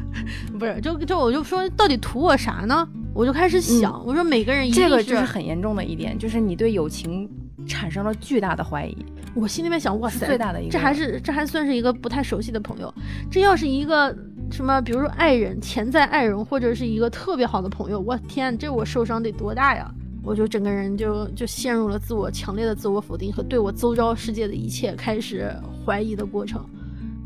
[0.58, 2.88] 不是，就就我就说，到底图我啥呢？
[3.12, 7.28] 我就开始想，我说每个人一定这个就是很严重的一点，就是你对友情
[7.68, 8.96] 产生了巨大的怀疑，
[9.34, 12.92] 我心里面想，哇塞，最大的一个，这还是这还算是一个不太熟悉的朋友，
[13.30, 14.16] 这要是一个
[14.50, 19.92] 什么，比如说爱人、潜在爱人，或者是一个特别好的朋友，我天，这我受伤得多大呀！
[20.22, 25.54] 我就整个人就就陷入了自我强烈的自我否定和对我周遭世界的一切开始
[25.84, 26.64] 怀疑的过程，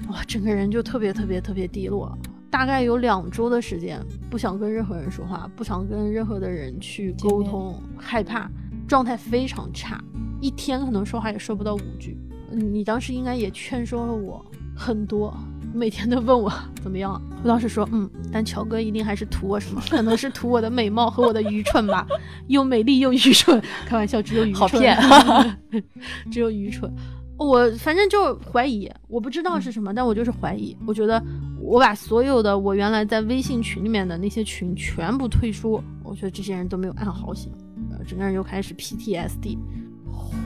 [0.09, 2.17] 哇，整个人就特别特别特别低落。
[2.51, 8.51] 大概有两周的时间，不想跟任何人说话，不想跟任何的人去沟通，害怕，
[8.89, 10.03] 状态非常差，
[10.41, 12.17] 一天可能说话也说不到五句。
[12.51, 15.37] 嗯，你当时应该也劝说了我很多，
[15.79, 17.21] 每天都问我怎么样。
[17.43, 19.81] 我当时说，嗯，但乔哥一定还是图我什么？
[19.89, 22.07] 可能是图我的美貌和我的愚蠢吧，
[22.49, 23.63] 又美丽又愚蠢。
[23.87, 25.59] 开玩笑，只有愚蠢，好 骗
[26.31, 26.93] 只有愚蠢。
[27.39, 30.77] 我反正就怀疑，我不知道是什么，但我就是怀疑。
[30.85, 31.23] 我觉得
[31.61, 37.53] 我把所有的我原来在微信群里面的那些群全部退出，我觉得这些人都没有安好心，
[37.93, 39.57] 呃，整个人就开始 PTSD。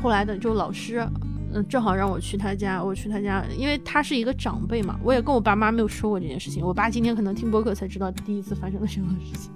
[0.03, 1.07] 后来的就老师，
[1.53, 6.65] 嗯、正好让我去他家，我去他家，因为他是一个长辈嘛，我也跟我爸妈没有说过这件事情。
[6.65, 9.51] 我爸今天可能听播客才知道第一次发生了这样的事情。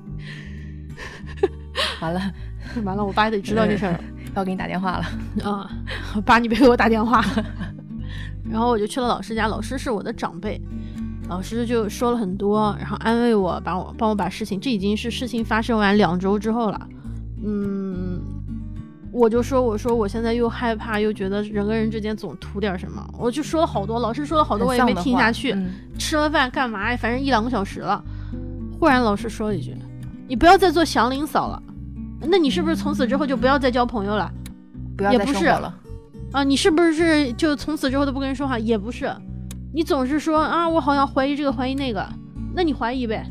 [2.01, 2.21] 完了，
[2.85, 3.99] 完了，我爸得知道这事儿。
[4.35, 5.05] 要给你打电话了。
[5.51, 5.71] 啊、
[6.27, 7.25] 爸，你别给我打电话。
[8.49, 10.61] 然后我就去了老师家，老师是我的长辈，
[11.29, 16.89] 老师就说了很多，然后安慰我，把我帮我把事情，这已经是事情发生完两周之后了。
[17.45, 18.16] 嗯，
[19.17, 25.53] 我就说，我说我现在又害怕，又觉得人跟人之间总图点什么，我就说了好多，老师说了好多，我也没听下去。
[25.53, 26.97] 嗯吃了饭干嘛呀？
[26.99, 28.05] 反正一两个小时了。
[28.79, 29.75] 忽然老师说了一句
[30.29, 31.63] ：“你不要再做祥林嫂了。”
[32.21, 34.31] 那你是不是从此之后就不要再交朋友了？
[34.95, 35.75] 不要再也不是生活了。
[36.33, 38.59] 啊，你是不是就从此之后都不跟人说话？
[38.59, 39.11] 也不是，
[39.73, 42.07] 你总是说啊，我好像怀疑这个怀疑那个，
[42.55, 43.25] 那你怀疑呗，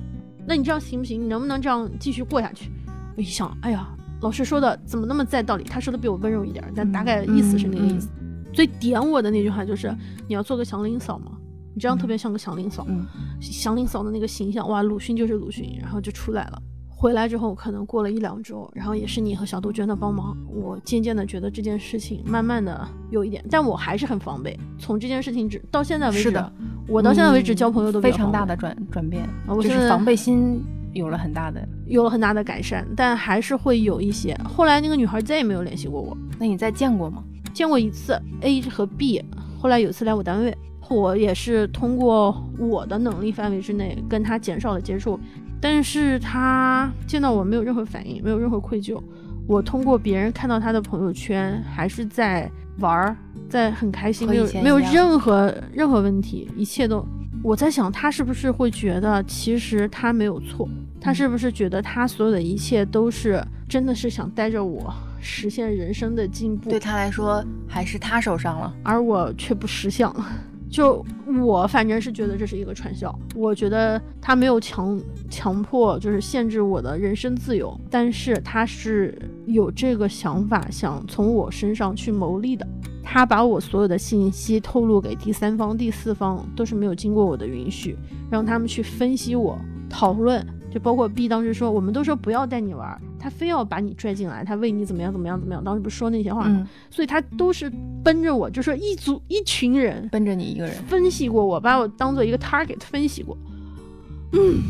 [0.47, 1.21] 那你这样行不行？
[1.21, 2.71] 你能不能这样继续过下去？
[3.15, 3.87] 我一想，哎呀，
[4.21, 5.63] 老师说的怎么那么在道理？
[5.63, 8.09] 他说的比我温柔一点，但大概意思是那个意思。
[8.53, 9.93] 最点我的那句话就是
[10.27, 11.31] 你要做个祥林嫂吗，
[11.73, 12.85] 你这样特别像个祥林嫂。
[12.87, 13.05] 嗯，
[13.41, 16.61] 祥林嫂的那个形象，哇，鲁迅就是鲁迅，然后就出来了。
[16.97, 24.57] 回来之后，可能过了一两周，然后也是你和小杜鹃的帮忙，我渐渐的觉得这件事情慢慢的有一点，但我还是很防备。
[24.79, 26.53] 从这件事情只到现在为止，是的，
[26.87, 29.27] 我到现在为止交朋友都比非常大的转转变，
[29.61, 30.63] 就是防备心
[30.95, 31.67] 有了很大的。
[31.85, 34.35] 有了很大的改善，但还是会有一些。
[34.43, 37.23] 后来那个女孩再也没有联系过我，那你再见过吗？
[37.53, 39.23] 见过一次 A 和 B，
[39.59, 40.57] 后来有一次来我单位，
[40.89, 45.19] 我也是通过我的能力范围之内跟他减少了接触，
[45.61, 49.01] 但是他见到我没有任何反应，没有任何愧疚。
[49.47, 53.15] 我通过别人看到他的朋友圈，还是在玩儿，
[53.47, 57.05] 在很开心，没有没有任何任何问题，一切都
[57.43, 60.67] 我在想，他是不是会觉得其实他没有错？
[61.05, 63.39] 他是不是觉得他所有的一切都是
[63.69, 64.91] 真的是想带着我
[65.21, 66.67] 实现人生的进步？
[66.67, 70.11] 对他来说，还是他受伤了，而我却不识相。
[70.67, 71.05] 就
[71.43, 79.15] 我反正是觉得这是一个传销，我觉得他没有强强迫，就是限制我的人身自由，但是他是
[79.45, 82.67] 有这个想法，想从我身上去牟利的。
[83.03, 87.95] 他把我所有的信息透露给第三方、第四方，都是没有经过我的允许，
[88.31, 89.55] 让他们去分析我、
[89.87, 90.43] 讨论。
[90.75, 95.63] 就包括 B 当时说，我们都说不要带你玩，他非要把你拽进来，他为你怎么样怎么样怎么样。
[95.63, 96.67] 当时不是说那些话吗？
[96.91, 97.71] 所以他都是
[98.03, 103.37] 奔着我，就说一组一群人奔着你一个人分析过我，把我当做一个 target 分析过。
[104.33, 104.61] 嗯，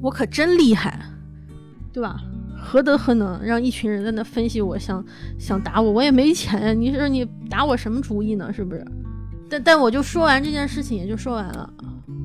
[0.00, 0.96] 我可真厉害，
[1.92, 2.22] 对吧？
[2.56, 5.04] 何德何能让一群人在那分析我，想
[5.36, 6.80] 想打我，我也没钱。
[6.80, 8.52] 你说你打我什么主意呢？
[8.52, 8.86] 是不是？
[9.50, 11.68] 但但我就说完这件事情，也就说完了。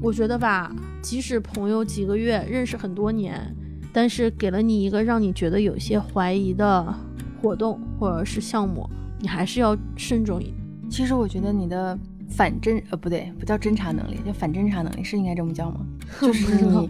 [0.01, 3.55] 我觉得吧，即使朋友几个月认识很多年，
[3.93, 6.93] 但是给了你一个让你觉得有些怀疑的
[7.41, 10.55] 活动或者是项目，你还是要慎重一点。
[10.89, 11.97] 其实我觉得你的
[12.29, 15.85] 反侦呃不对，不叫侦查能力，叫反侦查能力是应该这么叫吗？
[16.21, 16.89] 就是你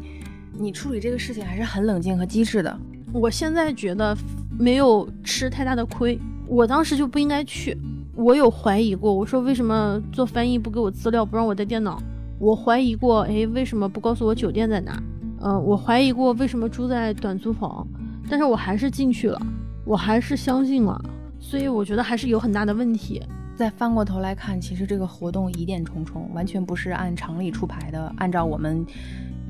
[0.58, 2.80] 你处理这个事情还是很冷静和机智的。
[3.14, 4.16] 我现在觉得
[4.58, 7.78] 没有吃太大的亏，我当时就不应该去。
[8.16, 12.02] 我有怀疑过，我说为什么做翻译不给我资料，不让我带电脑？
[12.40, 15.02] 我怀疑过，哎，为什么不告诉我酒店在哪？
[15.40, 17.88] 嗯，我怀疑过为什么住在短租房，
[18.30, 19.40] 但是我还是进去了，
[19.86, 21.00] 我还是相信了，
[21.40, 23.22] 所以我觉得还是有很大的问题。
[23.56, 28.86] 再翻过头来看，其实这个活动疑点重重，完全不是按常理出牌的，按照我们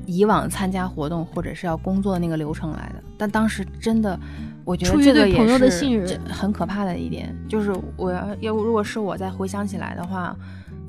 [0.06, 3.02] 以往参加活动或者是要工作的那个流程来的。
[3.18, 4.18] 但当时真的，
[4.64, 10.34] 我觉得这个也是很可怕的一点，就是我要要如果是我再回想起来的话。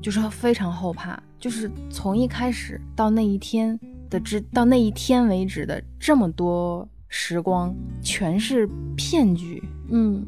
[0.02, 9.62] 就是非常后怕，就是从一开始到那一天的之到那一天为止的这么多时光，全是骗局。
[9.90, 10.26] 嗯，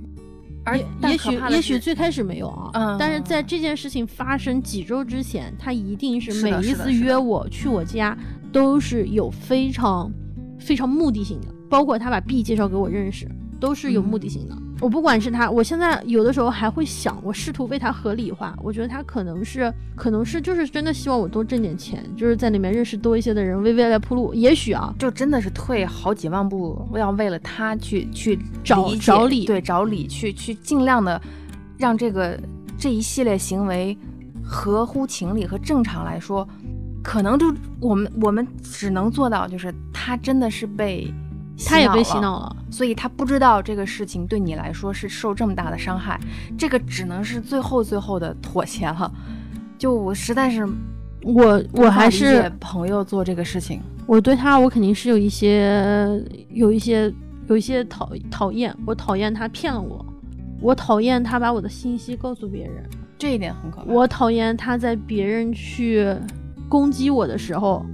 [0.63, 8.17] 而也许也许最开始没有啊，嗯，但是在这件事情发生几周之前，他一定是每一次约我去我家
[8.51, 10.11] 都是有非常
[10.59, 13.27] 非常目的性的，包括他把 B 介绍给我认识，
[13.59, 14.57] 都是有目的性的。
[14.81, 18.57] 我不管是他，我现在有的时候还会想，我试图为他合理化。
[18.63, 24.33] 我觉得他可能是，可能是就是真的希望我多挣点钱，就是在里面认识多一些的人，为未来铺路。
[24.33, 31.21] 也许啊，就真的是退好几万步，要为了他去去找找理，对，找理去去尽量的
[31.77, 32.35] 让这个
[32.75, 33.95] 这一系列行为
[34.43, 36.47] 合乎情理和正常来说，
[37.03, 41.13] 可能就我们我们只能做到，就是他真的是被。
[41.67, 46.19] 他也被洗脑了，所以他不知道这个事情对你来说是受这么大的伤害，
[46.57, 49.11] 这个只能是最后最后的妥协了。
[49.77, 50.67] 就我实在是，
[51.23, 57.13] 我我还是朋友做这个事情，我对他我肯定是有一些有一些
[57.47, 60.05] 有一些讨讨厌，我讨厌他骗了我，
[60.61, 62.83] 我讨厌他把我的信息告诉别人，
[63.17, 63.91] 这一点很可怕。
[63.91, 66.15] 我讨厌他在别人去
[66.69, 67.85] 攻击我的时候，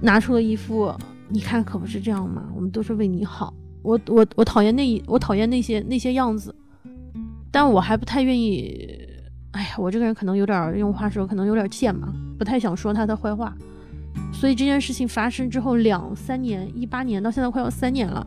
[0.00, 0.94] 拿出了一副。
[1.28, 2.44] 你看可不是这样吗？
[2.54, 3.52] 我们都是为你好。
[3.82, 6.54] 我我我讨厌那一我讨厌那些那些样子，
[7.50, 8.98] 但我还不太愿意。
[9.52, 13.54] 哎呀，我这个人可能有点用话说，可能有点贱嘛，不太想说他的坏话。
[14.32, 18.26] 所以这件事情发生之后两三年，一八年到现在快要三年了。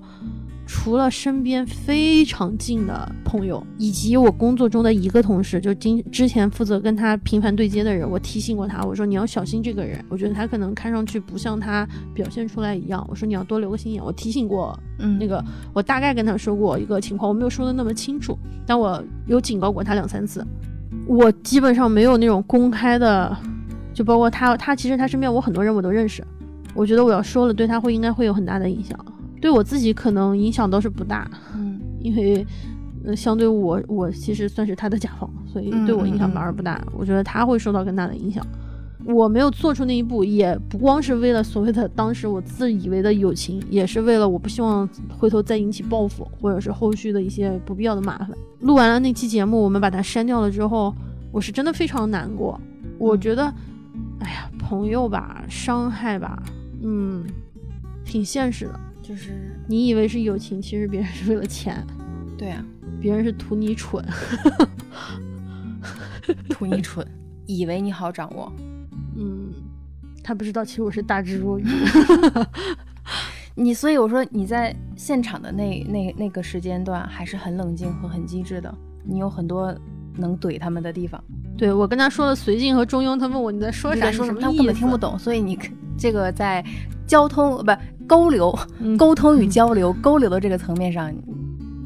[0.73, 14.01] 除了身边非常近的朋友，以及我工作中的一个同事，就今之前负责跟他频繁对接的人，我提醒过他，我说你要小心这个人，我觉得他可能看上去不像他表现出来一样，我说你要多留个心眼。
[14.01, 20.43] 我提醒过，嗯，那个我大概跟他说过一个情况，我没有说的那么清楚，但我有警告过他两三次。
[21.05, 23.37] 我基本上没有那种公开的，
[23.93, 26.25] 就包括他，他其实他身边我很多人我都认识，
[26.73, 28.97] 我觉得我要说了，对他会应该会有很大的影响。
[29.41, 32.45] 对我自己可能影响倒是不大，嗯，因为，
[33.03, 36.79] 呃，相对我，我其实算是他的甲方，所以对我影响反而不大。
[36.95, 38.45] 我觉得他会受到更大的影响。
[39.03, 48.29] 我没有做出那一步，也不光是为了所谓的当时我自以为的友情，也是为了我不希望回头再引起报复，或者是后续的一些不必要的麻烦。
[48.59, 50.93] 录完了那期节目，我们把它删掉了之后，
[51.31, 52.61] 我是真的非常难过。
[52.99, 53.51] 我觉得，
[54.19, 56.39] 哎呀，朋友吧，伤害吧，
[56.83, 57.25] 嗯，
[58.05, 58.79] 挺现实的。
[59.01, 61.85] 就是你以为是友情，其实别人是为了钱。
[62.37, 62.63] 对啊，
[62.99, 64.03] 别人是图你蠢，
[66.49, 67.05] 图你蠢，
[67.45, 68.51] 以为你好掌握。
[69.17, 69.51] 嗯，
[70.23, 71.65] 他不知道，其实我是大智若愚。
[73.53, 78.73] 你所以我说你在现场的那那那个时间段还是很冷静和很机智的，
[79.03, 79.75] 你有很多
[80.15, 81.21] 能怼他们的地方。
[81.57, 84.09] 对我跟他说了随性和中庸，他问我你在说啥？
[84.11, 84.39] 说什么？
[84.41, 85.19] 他根本听不懂。
[85.19, 85.59] 所以你
[85.97, 86.65] 这个在
[87.05, 87.71] 交通不
[88.11, 88.53] 沟流、
[88.97, 91.09] 沟通与交流、沟流的这个层面上。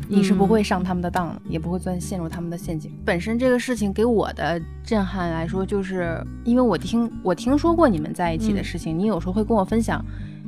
[0.08, 2.92] 你是不会上他们的当，也不会钻陷入他们的陷阱。
[3.04, 10.04] 本身这个事情给我的震撼来说，就是因为我听我听说过你们在一起的事情，你有时候会跟我分享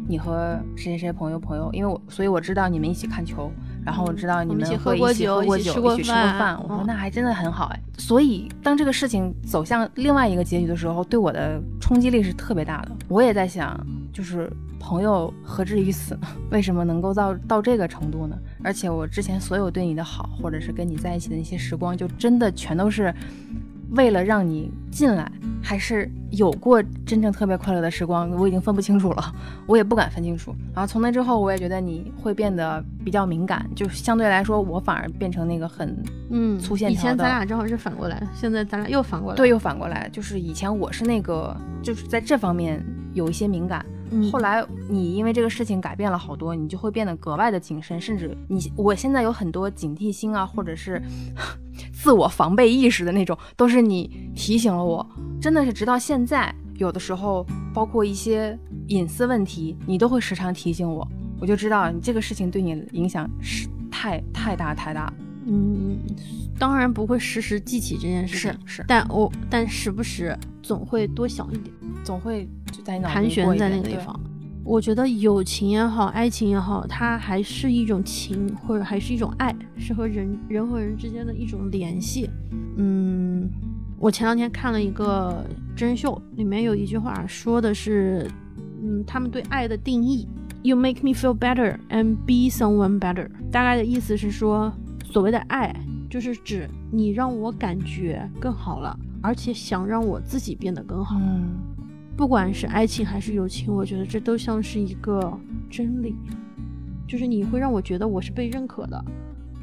[0.08, 3.52] 你和谁谁谁朋友朋友，因为我所以我知道你们一起看球，
[3.84, 6.56] 然后我知道你们一起喝过酒，一起吃过饭。
[6.62, 7.80] 我说那还真的很好哎。
[7.98, 12.92] 所以当这个事情走向另外一个结局的时候，对我的冲击力是特别大的。
[13.08, 13.76] 我也在想，
[14.14, 14.52] 就是。
[14.88, 16.28] 朋友何至于此呢？
[16.50, 18.38] 为什么能够到到这个程度呢？
[18.64, 23.14] 而且我之前所有对你的好，或者是跟你在一起的那些时光，就真的全都是
[23.92, 25.30] 为了让你进来，
[25.62, 28.32] 还是有过真正特别快乐的时光？
[28.32, 29.36] 我已经分不清楚了，
[29.68, 30.56] 我也不敢分清楚。
[30.74, 36.98] 然后从那之后，我也觉得你会变得比较敏感，就相对来说，我反而变成那个很嗯粗线条的。
[36.98, 39.36] 以前咱俩正好是反过来，现在咱俩又反过来。
[39.36, 42.82] 对，又反过来，就是以前我是那个，就是在这方面
[43.14, 43.86] 有一些敏感。
[44.32, 51.02] 后来你因为这个事情改变了好多，你就会变得格外的谨慎，甚至你我现在有很多警惕心啊，或者是
[51.94, 55.06] 自我防备意识的那种，都是你提醒了我。
[55.40, 61.08] 真的是直到现在，有的时候包括一些隐私问题，你都会时常提醒我，
[61.40, 65.12] 我就知道你这个事情对你影响是太太大太大。
[65.50, 65.98] 嗯，
[66.60, 74.20] 当然不会时时记起这件事，是是，但我但时不时总会多想一点，总会就在盘旋在那个地方。
[74.64, 82.30] 我觉得友情也好，爱情也好，它还是一种情，或者还是一种爱，是和人人和人之间的一种联系。
[82.76, 83.50] 嗯，
[83.98, 85.46] 我前两天看了一个
[85.76, 88.30] 真人秀，里面有一句话说的是，
[88.84, 90.28] 嗯，他们对爱的定义
[90.64, 94.74] ，You make me feel better and be someone better，大概的意思是说。
[95.10, 95.74] 所谓的爱，
[96.10, 101.16] 就是指你让我感觉更好了，而且想让我自己变得更好。
[101.18, 101.56] 嗯，
[102.18, 105.40] 不管是爱情还是友情，我觉得这都像是一个
[105.70, 106.16] 真理，
[107.08, 109.06] 就是你会让我觉得我是被认可的，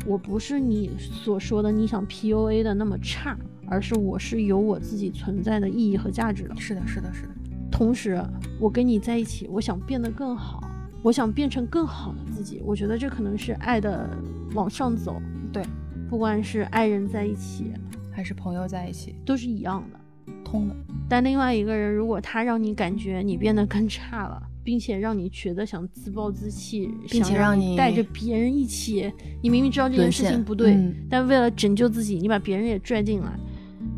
[0.07, 3.37] 我不是你所说的你想 PUA 的那么差，
[3.67, 6.55] 而是我是有我自己存在的意义和价值的。
[6.57, 7.31] 是的，是的，是的。
[7.73, 8.25] 同时，
[8.61, 10.63] 我跟你在一起，我想变得更好。
[11.03, 14.09] 我想变成更好的自己，我觉得这可能是爱的
[14.55, 15.21] 往上走。
[15.53, 15.63] 对，
[16.09, 17.73] 不管是爱人在一起，
[18.11, 19.99] 还是朋友在一起，都是一样的，
[20.45, 20.77] 通的。
[21.09, 29.11] 但另外一个人，如果他让你感觉你变得更差了，并且让你觉得想自暴自弃，并且让你带着别人一起，
[29.43, 30.79] 你明明知道这件事情不对，
[31.09, 33.37] 但为了拯救自己，你把别人也拽进来，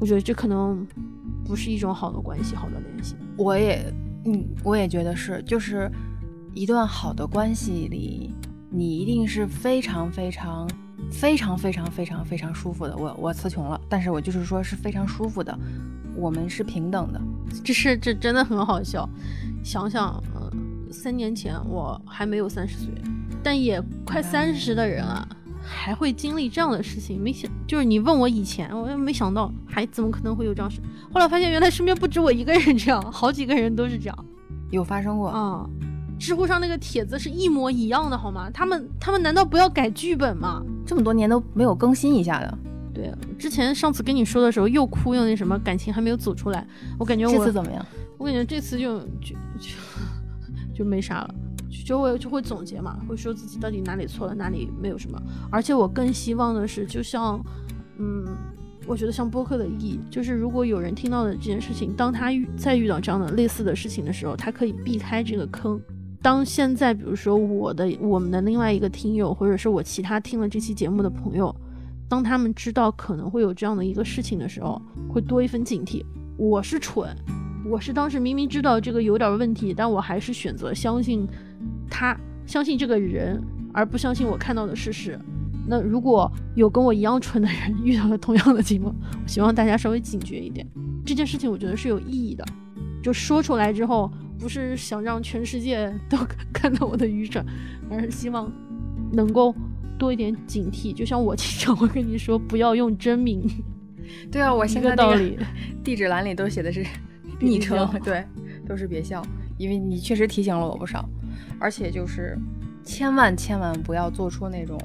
[0.00, 0.86] 我觉得这可能
[1.44, 3.16] 不是一种好的关系，好的联系。
[3.36, 3.84] 我也，
[4.24, 5.90] 嗯，我也觉得是，就是。
[6.58, 8.30] 一段好的关系里，
[8.70, 10.66] 你一定是非常非常
[11.10, 12.96] 非常非常非常非常舒服的。
[12.96, 15.58] 我我词穷了，但是我就是说是非常舒服的。
[16.14, 17.20] 我们是平等的，
[17.62, 19.06] 这是这真的很好笑。
[19.62, 20.50] 想想，呃，
[20.90, 22.88] 三年前我还没有三十岁，
[23.42, 25.28] 但也快三十的人了，
[25.62, 27.22] 还会经历这样的事情。
[27.22, 30.80] 没想就是你问我以前，我也没想到，还怎么可能会有这样事？
[31.12, 34.24] 后来发现原来身边不止我一个人这样，好几个人都是这样，
[34.70, 35.68] 有发生过啊。
[36.18, 38.50] 知乎上那个帖子是一模一样的，好吗？
[38.52, 40.62] 他们他们难道不要改剧本吗？
[40.86, 42.58] 这么多年都没有更新一下的。
[42.94, 46.66] 对，之前上次跟你说的时候又哭又那什么，感情还没有走出来。
[46.98, 47.84] 我感觉我这次怎么样？
[48.16, 49.76] 我感觉这次就就就
[50.74, 51.34] 就没啥了，
[51.84, 55.20] 就会就会总结嘛，会说自己到底哪里错了，哪里没有什么。
[55.50, 57.38] 而且我更希望的是，就像
[57.98, 58.24] 嗯，
[58.86, 65.78] 我觉得像播客的意义，就是如果有人听到的这件事情，当他遇再遇到这样的类似的事情的时候，他可以避开这个坑。
[66.26, 71.54] 当现在，比如说我的、我们的另外一个听友，或者是我其他听了这期节目的朋友，
[72.08, 76.04] 当他们知道可能会有这样的一个事情的时候，会多一分警惕。
[76.36, 77.14] 我是蠢，
[77.70, 81.28] 我是当时明明知道这个有点问题，但我还是选择相信
[81.88, 83.40] 他，相信这个人，
[83.72, 85.16] 而不相信我看到的事实。
[85.64, 90.66] 那如果有跟我一样蠢的人遇到了同样的情况，我希望大家稍微警觉一点。
[91.04, 92.44] 这件事情我觉得是有意义的，
[93.00, 94.10] 就说出来之后。
[94.38, 96.18] 不是想让全世界都
[96.52, 97.44] 看到我的愚蠢，
[97.90, 98.50] 而是希望
[99.12, 99.54] 能够
[99.98, 100.92] 多一点警惕。
[100.92, 103.48] 就像我经常会跟你说，不要用真名。
[104.30, 105.38] 对啊，我现在道理，
[105.82, 106.84] 地址栏里都写的是
[107.40, 108.24] 昵称，对，
[108.66, 109.20] 都是别笑。
[109.58, 111.08] 因为你确实提醒了我不少，
[111.58, 112.38] 而且就是
[112.84, 114.78] 千万千万不要做出那种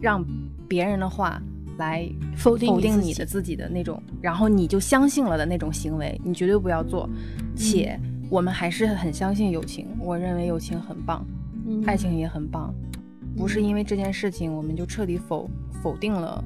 [0.00, 0.24] 让
[0.66, 1.40] 别人的话
[1.78, 7.08] 来否定否定你的自己的那种，然后你就相信了的那种行为，你绝对不要做，
[7.54, 7.98] 且。
[8.30, 11.24] 我们还是很相信友情，我认为友情很棒，
[11.86, 12.74] 爱情也很棒，
[13.36, 15.48] 不是因为这件事情我们就彻底否
[15.82, 16.42] 否定了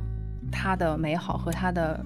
[0.51, 2.05] 它的美好和它的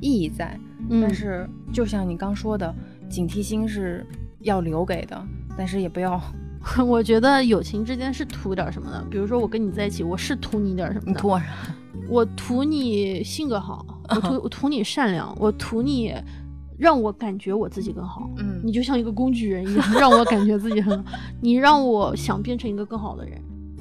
[0.00, 0.58] 意义在，
[0.88, 2.74] 嗯但是就像你刚说的，
[3.08, 4.06] 警惕心是
[4.40, 5.22] 要留给的，
[5.56, 6.20] 但是也不要
[6.86, 11.46] 我觉得友情之间是图点什么的，比如说我跟你在一起，我是图你点什么的，你图我啥？
[12.08, 16.14] 我图你性格好，我图 我图你善良，我图你
[16.78, 18.30] 让我感觉我自己更好。
[18.38, 21.12] 嗯你就像一个工具人一样，让我感觉自己很好。
[21.40, 23.40] 你让我想变成一个更好的人，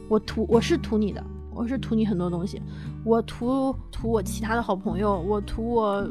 [0.10, 1.24] 我图我是图你的，
[1.54, 2.62] 我是图你很多东西，
[3.04, 6.08] 我图图我其他的好朋友，我图我。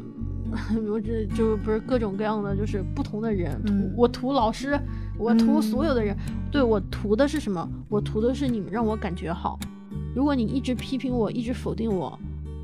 [0.89, 4.77] 我这就不是各种各样的，就是不同的人，图、嗯我图老师，
[5.17, 6.13] 我图嗯所有的人，
[6.51, 7.65] 对我图的是什么？
[7.87, 9.57] 我图的是你们让我感觉好。
[10.13, 12.19] 如果你一直批评我，一直否定我，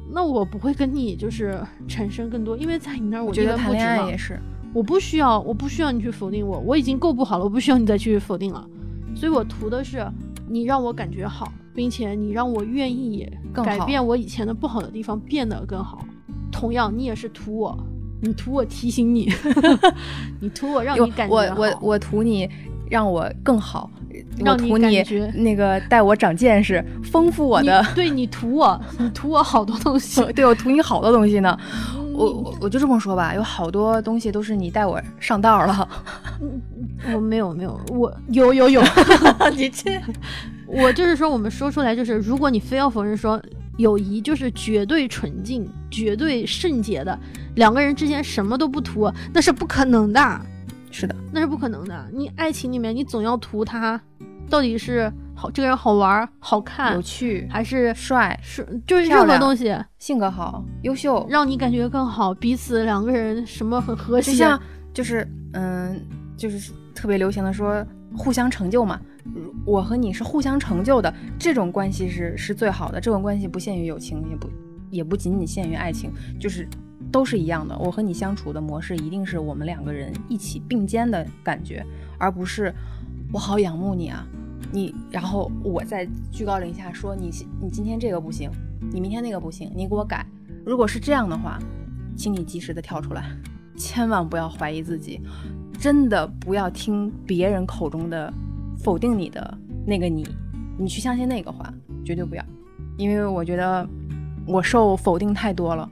[0.09, 4.39] 那我不会跟你就是产生更多，因为在你那儿我我觉得不值也是，
[4.73, 8.67] 我不需要，我不需要你去否定我，我已经够不好了，我不需要你再去否定了。
[9.15, 10.05] 所以我图的是
[10.47, 16.05] 你让我感觉好，并且你让我愿意改变我以前的不好的地方，变得更好。
[16.51, 17.77] 同样，你也是图我，
[18.21, 19.31] 你图我提醒你，
[20.39, 22.49] 你图我让你感觉我我我图你
[22.89, 23.89] 让我更好，
[24.39, 30.23] 我让你图你感觉那个带我长见识，丰富我的你，对你图我，你图我好多东西。
[30.33, 31.57] 对我图你好多东西呢。
[32.13, 35.87] 我我我就这么说吧，有好多东西都是你带我上道了。
[37.13, 38.81] 我没有没有，我有 有有，
[39.55, 40.01] 你这
[40.65, 43.39] 我就是说，我们说出来就是，如果你非要否认说
[43.77, 47.17] 友谊就是绝对纯净、绝对圣洁的，
[47.53, 50.41] 两个人之间什么都不图，那是不可能的，
[50.99, 52.07] 是的，那是不可能的。
[52.11, 54.01] 你爱情里面，你总要图他
[54.49, 64.31] 到底是好这个人好玩、好看有，趣、还是帅、是就是任何东西性格好、优秀，让你感觉更好，彼此两个人什么很和谐。
[64.31, 64.59] 就像
[64.91, 66.01] 就是嗯，
[66.35, 67.85] 就是特别流行的说
[68.17, 68.99] 互相成就嘛。
[69.65, 72.99] 我和你是互相成就的，这种关系是是最好的。
[72.99, 74.49] 这种关系不限于友情，也不
[74.89, 76.67] 也不仅仅限于爱情，就是
[77.11, 77.77] 都是一样的。
[77.77, 81.85] 我和你相处的模式一定是我们两个人一起并肩的感觉，
[82.17, 82.73] 而不是
[83.31, 84.25] 我好仰慕你啊，
[84.71, 87.29] 你然后我在居高临下说你
[87.61, 88.49] 你今天这个不行，
[88.91, 90.25] 你明天那个不行，你给我改。
[90.65, 91.57] 如果是这样的话，
[92.15, 93.29] 请你及时的跳出来，
[93.77, 95.21] 千万不要怀疑自己，
[95.79, 98.33] 真的不要听别人口中的
[98.83, 100.27] 否定你的那个你，
[100.77, 102.43] 你去相信那个话，绝对不要，
[102.97, 103.87] 因为我觉得
[104.45, 105.89] 我受否定太多了。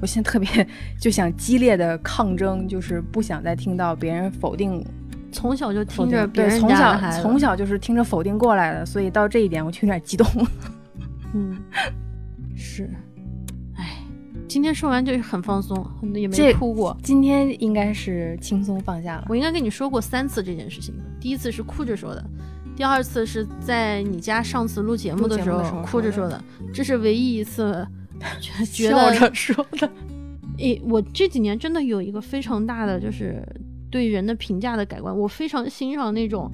[0.00, 0.48] 我现在特别
[1.00, 4.84] 就想激烈的抗争，就是不想再听到别人否定
[5.30, 10.26] 从小就听着对，别人从小从小就是听着否定过来的，所以到这一点我就有点激动。
[11.34, 11.56] 嗯，
[12.56, 12.88] 是，
[13.76, 13.98] 哎，
[14.48, 16.96] 今天说完就是很放松，很也没哭过。
[17.02, 19.26] 今天应该是轻松放下了。
[19.28, 22.24] 我应该跟你说过三次这件事情，第一次是哭着说的，
[22.74, 26.42] 第二次是在你家上次录节目的时候哭着说的，
[26.72, 27.86] 这是唯一一次
[28.72, 29.90] 觉得着说的，
[30.58, 33.42] 诶，我这几年真的有一个非常大的就是
[33.90, 36.50] 对人的评价的改观，我非常欣赏那种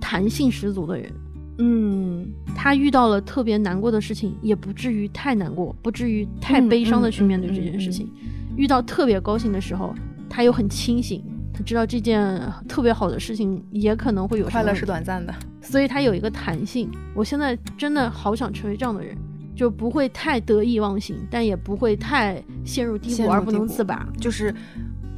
[0.00, 1.12] 弹性十足的人。
[1.58, 2.26] 嗯，
[2.56, 8.06] 他遇到了特别难过的事情，也不至于太难过，不至于太嗯悲伤的嗯去面对嗯这件事情。
[8.06, 9.94] 嗯遇到特别高兴的时候，
[10.28, 11.24] 他又很清醒，
[11.54, 12.38] 他知道这件
[12.68, 15.34] 特别好的事情也可能会有快乐是短暂的。
[15.62, 16.90] 所以他有一个弹性。
[17.14, 19.16] 我现在真的好想成为这样的人，
[19.54, 24.08] 就不会太得意忘形，但也不会太陷入低谷而不能自拔。
[24.20, 24.54] 就是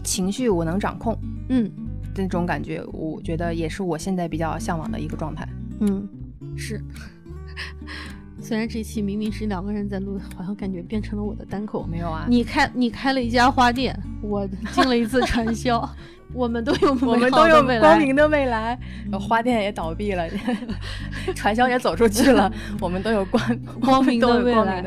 [0.03, 1.17] 情绪我能掌控
[1.49, 1.71] 嗯
[2.15, 5.49] 这种感觉，我觉得也是我现在比较向往的一个状态。
[5.81, 6.09] 嗯，
[6.57, 6.81] 是。
[8.45, 11.87] 虽然这期明明是两个人在录，好像感觉变成了我的单口。
[11.91, 15.89] 没有啊，你开你开了一家花店，我进了一次传销，
[16.35, 18.79] 我们都有我们都有光明的未来，
[19.19, 20.29] 花店也倒闭了，
[21.35, 23.43] 传销也走出去了， 我们都有光
[23.81, 24.85] 光明的未来。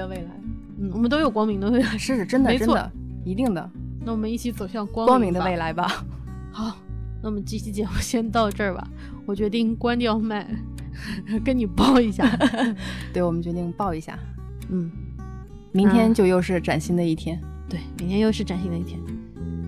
[0.79, 1.97] 嗯，我们都有光明的未来。
[1.97, 2.91] 是真的，没错真的，
[3.25, 3.67] 一定的
[4.05, 6.05] 那我们一起走向光光明的未来吧。
[6.51, 6.77] 好，
[7.23, 8.87] 那我们这期节目先到这儿吧。
[9.25, 10.47] 我决定关掉麦，
[11.43, 12.25] 跟你报一下。
[13.13, 14.17] 对，我们决定报一下，
[14.69, 14.91] 嗯，
[15.71, 17.39] 明天嗯就又是崭新的一天。
[17.69, 18.99] 对，明天又是崭新的一天。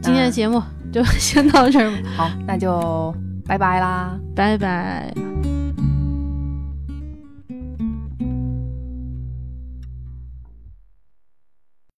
[0.01, 0.61] 今天的节目
[0.91, 3.13] 就先到这儿吧，好，那就
[3.45, 4.17] 拜拜啦。
[4.36, 5.13] 拜拜。